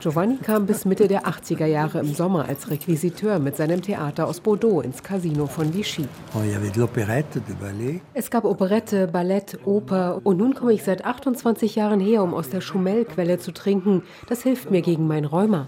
Giovanni 0.00 0.36
kam 0.36 0.64
bis 0.64 0.84
Mitte 0.84 1.08
der 1.08 1.22
80er 1.26 1.66
Jahre 1.66 1.98
im 1.98 2.14
Sommer 2.14 2.48
als 2.48 2.70
Requisiteur 2.70 3.40
mit 3.40 3.56
seinem 3.56 3.82
Theater 3.82 4.28
aus 4.28 4.38
Bordeaux 4.38 4.80
ins 4.80 5.02
Casino 5.02 5.46
von 5.46 5.74
Vichy. 5.74 6.06
Oh, 6.34 6.42
es 8.14 8.30
gab 8.30 8.44
Operette, 8.44 9.08
Ballett, 9.08 9.58
Oper 9.64 10.20
und 10.22 10.36
nun 10.36 10.54
komme 10.54 10.72
ich 10.72 10.84
seit 10.84 11.04
28 11.04 11.74
Jahren 11.74 11.98
her, 11.98 12.22
um 12.22 12.32
aus 12.32 12.48
der 12.48 12.60
Schumel-Quelle 12.60 13.40
zu 13.40 13.50
trinken. 13.50 14.04
Das 14.28 14.44
hilft 14.44 14.70
mir 14.70 14.82
gegen 14.82 15.08
mein 15.08 15.24
Rheuma. 15.24 15.66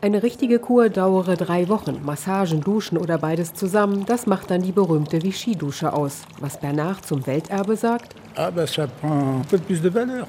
Eine 0.00 0.22
richtige 0.22 0.58
Kur 0.60 0.88
dauere 0.88 1.36
drei 1.36 1.68
Wochen. 1.68 2.00
Massagen, 2.04 2.60
Duschen 2.60 2.96
oder 2.96 3.18
beides 3.18 3.54
zusammen, 3.54 4.04
das 4.06 4.28
macht 4.28 4.52
dann 4.52 4.62
die 4.62 4.70
berühmte 4.70 5.20
Vichy-Dusche 5.20 5.92
aus. 5.92 6.22
Was 6.38 6.60
Bernard 6.60 7.04
zum 7.04 7.26
Welterbe 7.26 7.74
sagt? 7.74 8.14
Ah, 8.36 8.50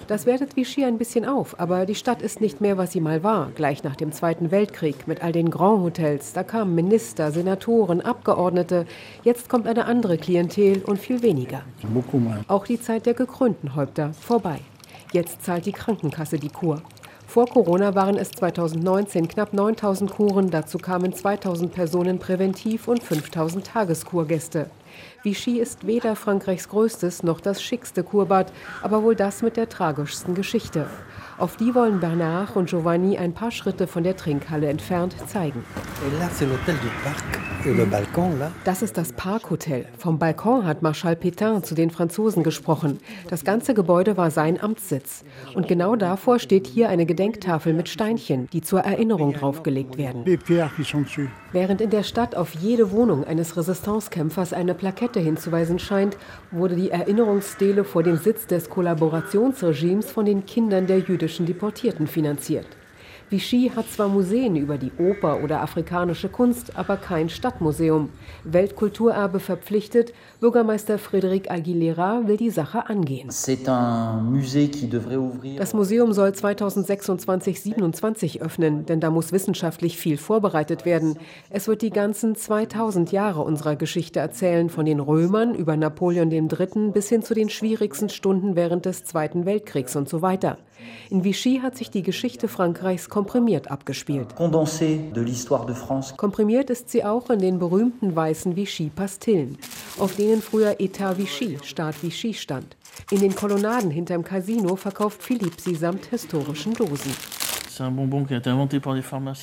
das 0.07 0.25
wertet 0.25 0.55
Vichy 0.55 0.83
ein 0.83 0.97
bisschen 0.97 1.25
auf, 1.25 1.59
aber 1.59 1.85
die 1.91 1.95
Stadt 1.95 2.21
ist 2.21 2.39
nicht 2.39 2.61
mehr, 2.61 2.77
was 2.77 2.93
sie 2.93 3.01
mal 3.01 3.21
war, 3.21 3.51
gleich 3.53 3.83
nach 3.83 3.97
dem 3.97 4.13
Zweiten 4.13 4.49
Weltkrieg 4.49 5.09
mit 5.09 5.21
all 5.21 5.33
den 5.33 5.51
Grand 5.51 5.81
Hotels. 5.81 6.31
Da 6.31 6.41
kamen 6.41 6.73
Minister, 6.73 7.33
Senatoren, 7.33 7.99
Abgeordnete. 7.99 8.85
Jetzt 9.23 9.49
kommt 9.49 9.67
eine 9.67 9.83
andere 9.83 10.17
Klientel 10.17 10.83
und 10.85 10.99
viel 10.99 11.21
weniger. 11.21 11.63
Auch 12.47 12.65
die 12.65 12.79
Zeit 12.79 13.05
der 13.07 13.13
gekrönten 13.13 13.75
Häupter 13.75 14.13
vorbei. 14.13 14.61
Jetzt 15.11 15.43
zahlt 15.43 15.65
die 15.65 15.73
Krankenkasse 15.73 16.39
die 16.39 16.47
Kur. 16.47 16.81
Vor 17.27 17.47
Corona 17.47 17.93
waren 17.93 18.15
es 18.15 18.31
2019 18.31 19.27
knapp 19.27 19.53
9000 19.53 20.11
Kuren, 20.11 20.49
dazu 20.49 20.77
kamen 20.77 21.11
2000 21.11 21.73
Personen 21.73 22.19
präventiv 22.19 22.87
und 22.87 23.03
5000 23.03 23.65
Tageskurgäste. 23.65 24.69
Vichy 25.23 25.59
ist 25.59 25.85
weder 25.85 26.15
Frankreichs 26.15 26.69
größtes 26.69 27.23
noch 27.23 27.41
das 27.41 27.61
schickste 27.61 28.03
Kurbad, 28.03 28.53
aber 28.81 29.03
wohl 29.03 29.15
das 29.15 29.41
mit 29.41 29.57
der 29.57 29.67
tragischsten 29.67 30.35
Geschichte. 30.35 30.87
Auf 31.41 31.57
die 31.57 31.73
wollen 31.73 31.99
Bernard 31.99 32.55
und 32.55 32.69
Giovanni 32.69 33.17
ein 33.17 33.33
paar 33.33 33.49
Schritte 33.49 33.87
von 33.87 34.03
der 34.03 34.15
Trinkhalle 34.15 34.67
entfernt 34.67 35.15
zeigen. 35.25 35.65
Das 38.63 38.83
ist 38.83 38.95
das 38.95 39.13
Parkhotel. 39.13 39.87
Vom 39.97 40.19
Balkon 40.19 40.67
hat 40.67 40.83
Marschall 40.83 41.15
Pétain 41.15 41.63
zu 41.63 41.73
den 41.73 41.89
Franzosen 41.89 42.43
gesprochen. 42.43 42.99
Das 43.27 43.43
ganze 43.43 43.73
Gebäude 43.73 44.17
war 44.17 44.29
sein 44.29 44.61
Amtssitz. 44.61 45.23
Und 45.55 45.67
genau 45.67 45.95
davor 45.95 46.37
steht 46.37 46.67
hier 46.67 46.89
eine 46.89 47.07
Gedenktafel 47.07 47.73
mit 47.73 47.89
Steinchen, 47.89 48.47
die 48.53 48.61
zur 48.61 48.81
Erinnerung 48.81 49.33
draufgelegt 49.33 49.97
werden. 49.97 50.23
Während 51.51 51.81
in 51.81 51.89
der 51.89 52.03
Stadt 52.03 52.35
auf 52.35 52.53
jede 52.53 52.91
Wohnung 52.91 53.23
eines 53.23 53.57
Resistancekämpfers 53.57 54.53
eine 54.53 54.75
Plakette 54.75 55.19
hinzuweisen 55.19 55.79
scheint, 55.79 56.17
wurde 56.51 56.75
die 56.75 56.91
Erinnerungsstele 56.91 57.83
vor 57.83 58.03
dem 58.03 58.17
Sitz 58.17 58.45
des 58.45 58.69
Kollaborationsregimes 58.69 60.11
von 60.11 60.25
den 60.25 60.45
Kindern 60.45 60.85
der 60.85 60.99
jüdischen 60.99 61.30
Deportierten 61.39 62.07
finanziert. 62.07 62.67
Vichy 63.31 63.71
hat 63.73 63.89
zwar 63.89 64.09
Museen 64.09 64.57
über 64.57 64.77
die 64.77 64.91
Oper 64.99 65.41
oder 65.41 65.61
afrikanische 65.61 66.27
Kunst, 66.27 66.77
aber 66.77 66.97
kein 66.97 67.29
Stadtmuseum. 67.29 68.09
Weltkulturerbe 68.43 69.39
verpflichtet, 69.39 70.11
Bürgermeister 70.41 70.97
Frédéric 70.97 71.49
Aguilera 71.49 72.23
will 72.25 72.35
die 72.35 72.49
Sache 72.49 72.89
angehen. 72.89 73.29
Das 73.29 73.47
Museum 75.73 76.11
soll 76.11 76.31
2026-27 76.31 78.41
öffnen, 78.41 78.85
denn 78.85 78.99
da 78.99 79.09
muss 79.09 79.31
wissenschaftlich 79.31 79.97
viel 79.97 80.17
vorbereitet 80.17 80.83
werden. 80.83 81.17
Es 81.49 81.69
wird 81.69 81.83
die 81.83 81.91
ganzen 81.91 82.35
2000 82.35 83.13
Jahre 83.13 83.43
unserer 83.43 83.77
Geschichte 83.77 84.19
erzählen, 84.19 84.69
von 84.69 84.85
den 84.85 84.99
Römern 84.99 85.55
über 85.55 85.77
Napoleon 85.77 86.31
III. 86.31 86.91
bis 86.91 87.07
hin 87.07 87.21
zu 87.21 87.33
den 87.33 87.47
schwierigsten 87.47 88.09
Stunden 88.09 88.57
während 88.57 88.85
des 88.85 89.05
Zweiten 89.05 89.45
Weltkriegs 89.45 89.95
und 89.95 90.09
so 90.09 90.21
weiter. 90.21 90.57
In 91.09 91.23
Vichy 91.23 91.59
hat 91.61 91.77
sich 91.77 91.89
die 91.89 92.03
Geschichte 92.03 92.47
Frankreichs 92.47 93.09
komprimiert 93.09 93.69
abgespielt. 93.69 94.35
Komprimiert 96.17 96.69
ist 96.69 96.89
sie 96.89 97.03
auch 97.03 97.29
in 97.29 97.39
den 97.39 97.59
berühmten 97.59 98.15
weißen 98.15 98.55
Vichy-Pastillen, 98.55 99.57
auf 99.99 100.15
denen 100.15 100.41
früher 100.41 100.75
Etat 100.79 101.17
Vichy, 101.17 101.57
Staat 101.63 102.01
Vichy 102.01 102.33
stand. 102.33 102.77
In 103.11 103.19
den 103.19 103.35
Kolonnaden 103.35 103.91
hinterm 103.91 104.23
Casino 104.23 104.75
verkauft 104.75 105.21
Philippe 105.23 105.61
sie 105.61 105.75
samt 105.75 106.05
historischen 106.05 106.73
Dosen. 106.73 107.11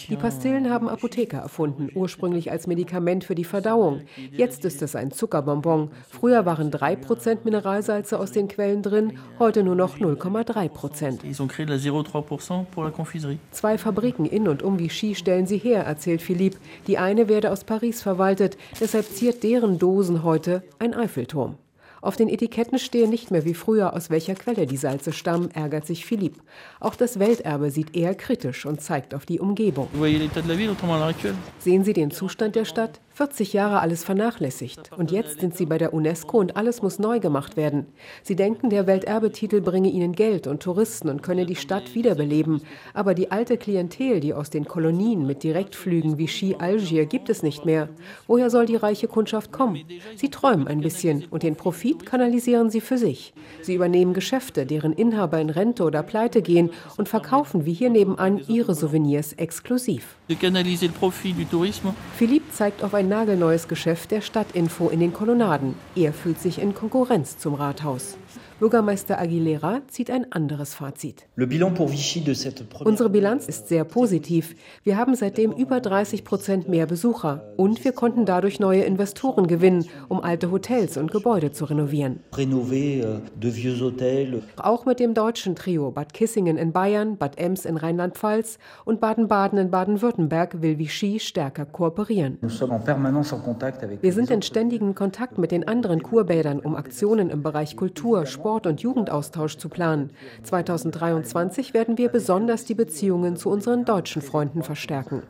Die 0.08 0.16
Pastillen 0.16 0.70
haben 0.70 0.88
Apotheker 0.88 1.38
erfunden, 1.38 1.90
ursprünglich 1.94 2.50
als 2.50 2.66
Medikament 2.66 3.24
für 3.24 3.34
die 3.34 3.44
Verdauung. 3.44 4.02
Jetzt 4.32 4.64
ist 4.64 4.82
es 4.82 4.94
ein 4.96 5.10
Zuckerbonbon. 5.10 5.90
Früher 6.08 6.46
waren 6.46 6.70
3% 6.70 7.38
Mineralsalze 7.44 8.18
aus 8.18 8.32
den 8.32 8.48
Quellen 8.48 8.82
drin, 8.82 9.18
heute 9.38 9.62
nur 9.62 9.74
noch 9.74 9.98
0,3%. 9.98 11.24
Zwei 13.50 13.78
Fabriken 13.78 14.26
in 14.26 14.48
und 14.48 14.62
um 14.62 14.78
Vichy 14.78 15.14
stellen 15.14 15.46
sie 15.46 15.58
her, 15.58 15.84
erzählt 15.84 16.22
Philippe. 16.22 16.58
Die 16.86 16.98
eine 16.98 17.28
werde 17.28 17.50
aus 17.50 17.64
Paris 17.64 18.02
verwaltet, 18.02 18.56
deshalb 18.80 19.06
ziert 19.06 19.42
deren 19.42 19.78
Dosen 19.78 20.22
heute 20.22 20.62
ein 20.78 20.94
Eiffelturm. 20.94 21.56
Auf 22.00 22.16
den 22.16 22.28
Etiketten 22.28 22.78
stehe 22.78 23.08
nicht 23.08 23.30
mehr 23.30 23.44
wie 23.44 23.54
früher, 23.54 23.94
aus 23.94 24.10
welcher 24.10 24.34
Quelle 24.34 24.66
die 24.66 24.76
Salze 24.76 25.12
stammen, 25.12 25.50
ärgert 25.50 25.86
sich 25.86 26.06
Philipp. 26.06 26.36
Auch 26.80 26.94
das 26.94 27.18
Welterbe 27.18 27.70
sieht 27.70 27.96
eher 27.96 28.14
kritisch 28.14 28.66
und 28.66 28.80
zeigt 28.80 29.14
auf 29.14 29.26
die 29.26 29.40
Umgebung. 29.40 29.88
Sehen 31.58 31.84
Sie 31.84 31.92
den 31.92 32.10
Zustand 32.10 32.54
der 32.54 32.64
Stadt? 32.64 33.00
40 33.18 33.52
Jahre 33.52 33.80
alles 33.80 34.04
vernachlässigt. 34.04 34.92
Und 34.96 35.10
jetzt 35.10 35.40
sind 35.40 35.56
sie 35.56 35.66
bei 35.66 35.76
der 35.76 35.92
UNESCO 35.92 36.38
und 36.38 36.56
alles 36.56 36.82
muss 36.82 37.00
neu 37.00 37.18
gemacht 37.18 37.56
werden. 37.56 37.86
Sie 38.22 38.36
denken, 38.36 38.70
der 38.70 38.86
Welterbetitel 38.86 39.60
bringe 39.60 39.88
ihnen 39.88 40.12
Geld 40.12 40.46
und 40.46 40.62
Touristen 40.62 41.08
und 41.08 41.20
könne 41.20 41.44
die 41.44 41.56
Stadt 41.56 41.96
wiederbeleben. 41.96 42.62
Aber 42.94 43.14
die 43.14 43.32
alte 43.32 43.56
Klientel, 43.56 44.20
die 44.20 44.34
aus 44.34 44.50
den 44.50 44.66
Kolonien 44.66 45.26
mit 45.26 45.42
Direktflügen 45.42 46.16
wie 46.16 46.28
Ski 46.28 46.54
Algier 46.60 47.06
gibt 47.06 47.28
es 47.28 47.42
nicht 47.42 47.64
mehr. 47.64 47.88
Woher 48.28 48.50
soll 48.50 48.66
die 48.66 48.76
reiche 48.76 49.08
Kundschaft 49.08 49.50
kommen? 49.50 49.82
Sie 50.14 50.30
träumen 50.30 50.68
ein 50.68 50.80
bisschen 50.80 51.24
und 51.28 51.42
den 51.42 51.56
Profit 51.56 52.06
kanalisieren 52.06 52.70
sie 52.70 52.80
für 52.80 52.98
sich. 52.98 53.34
Sie 53.62 53.74
übernehmen 53.74 54.14
Geschäfte, 54.14 54.64
deren 54.64 54.92
Inhaber 54.92 55.40
in 55.40 55.50
Rente 55.50 55.82
oder 55.82 56.04
Pleite 56.04 56.40
gehen 56.40 56.70
und 56.96 57.08
verkaufen 57.08 57.66
wie 57.66 57.72
hier 57.72 57.90
nebenan 57.90 58.40
ihre 58.46 58.76
Souvenirs 58.76 59.32
exklusiv. 59.32 60.14
Philippe 62.16 62.52
zeigt 62.52 62.84
auf 62.84 62.94
ein 62.94 63.07
nagelneues 63.08 63.68
Geschäft 63.68 64.10
der 64.10 64.20
Stadtinfo 64.20 64.88
in 64.88 65.00
den 65.00 65.12
Kolonnaden. 65.12 65.74
Er 65.96 66.12
fühlt 66.12 66.40
sich 66.40 66.60
in 66.60 66.74
Konkurrenz 66.74 67.38
zum 67.38 67.54
Rathaus. 67.54 68.16
Bürgermeister 68.58 69.20
Aguilera 69.20 69.82
zieht 69.88 70.10
ein 70.10 70.32
anderes 70.32 70.74
Fazit. 70.74 71.26
Unsere 72.84 73.10
Bilanz 73.10 73.46
ist 73.46 73.68
sehr 73.68 73.84
positiv. 73.84 74.54
Wir 74.82 74.96
haben 74.96 75.14
seitdem 75.14 75.52
über 75.52 75.80
30 75.80 76.24
Prozent 76.24 76.68
mehr 76.68 76.86
Besucher 76.86 77.52
und 77.56 77.84
wir 77.84 77.92
konnten 77.92 78.24
dadurch 78.24 78.58
neue 78.58 78.82
Investoren 78.82 79.46
gewinnen, 79.46 79.86
um 80.08 80.20
alte 80.20 80.50
Hotels 80.50 80.96
und 80.96 81.10
Gebäude 81.12 81.52
zu 81.52 81.66
renovieren. 81.66 82.20
Euh, 82.36 83.20
Auch 84.56 84.86
mit 84.86 85.00
dem 85.00 85.14
deutschen 85.14 85.54
Trio 85.54 85.90
Bad 85.90 86.12
Kissingen 86.12 86.56
in 86.56 86.72
Bayern, 86.72 87.16
Bad 87.16 87.38
Ems 87.38 87.64
in 87.64 87.76
Rheinland-Pfalz 87.76 88.58
und 88.84 89.00
Baden-Baden 89.00 89.58
in 89.58 89.70
Baden-Württemberg 89.70 90.62
will 90.62 90.78
Vichy 90.78 91.20
stärker 91.20 91.64
kooperieren. 91.64 92.38
Wir 92.40 94.12
sind 94.12 94.30
in 94.30 94.42
ständigem 94.42 94.94
Kontakt 94.94 95.38
mit 95.38 95.52
den 95.52 95.66
anderen 95.68 96.02
Kurbädern, 96.02 96.60
um 96.60 96.74
Aktionen 96.76 97.30
im 97.30 97.42
Bereich 97.42 97.76
Kultur, 97.76 98.17
Sport 98.26 98.48
Sport- 98.48 98.66
und 98.66 98.80
Jugendaustausch 98.80 99.56
zu 99.56 99.68
planen. 99.68 100.10
2023 100.42 101.74
werden 101.74 101.96
wir 101.96 102.08
besonders 102.08 102.64
die 102.64 102.74
Beziehungen 102.74 103.36
zu 103.36 103.50
unseren 103.50 103.84
deutschen 103.84 104.20
Freunden 104.20 104.62
verstärken. 104.62 105.22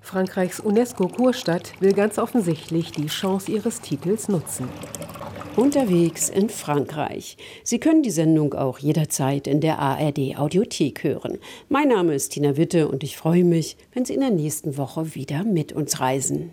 Frankreichs 0.00 0.60
UNESCO-Kurstadt 0.60 1.80
will 1.80 1.94
ganz 1.94 2.18
offensichtlich 2.18 2.92
die 2.92 3.06
Chance 3.06 3.50
ihres 3.50 3.80
Titels 3.80 4.28
nutzen. 4.28 4.68
Unterwegs 5.56 6.28
in 6.28 6.48
Frankreich. 6.48 7.36
Sie 7.64 7.80
können 7.80 8.02
die 8.02 8.10
Sendung 8.10 8.54
auch 8.54 8.78
jederzeit 8.78 9.46
in 9.46 9.60
der 9.60 9.78
ARD 9.78 10.36
Audiothek 10.36 11.02
hören. 11.02 11.38
Mein 11.68 11.88
Name 11.88 12.14
ist 12.14 12.32
Tina 12.32 12.56
Witte 12.56 12.88
und 12.88 13.02
ich 13.02 13.16
freue 13.16 13.44
mich, 13.44 13.76
wenn 13.92 14.04
Sie 14.04 14.14
in 14.14 14.20
der 14.20 14.30
nächsten 14.30 14.76
Woche 14.76 15.14
wieder 15.14 15.44
mit 15.44 15.72
uns 15.72 15.98
reisen. 15.98 16.52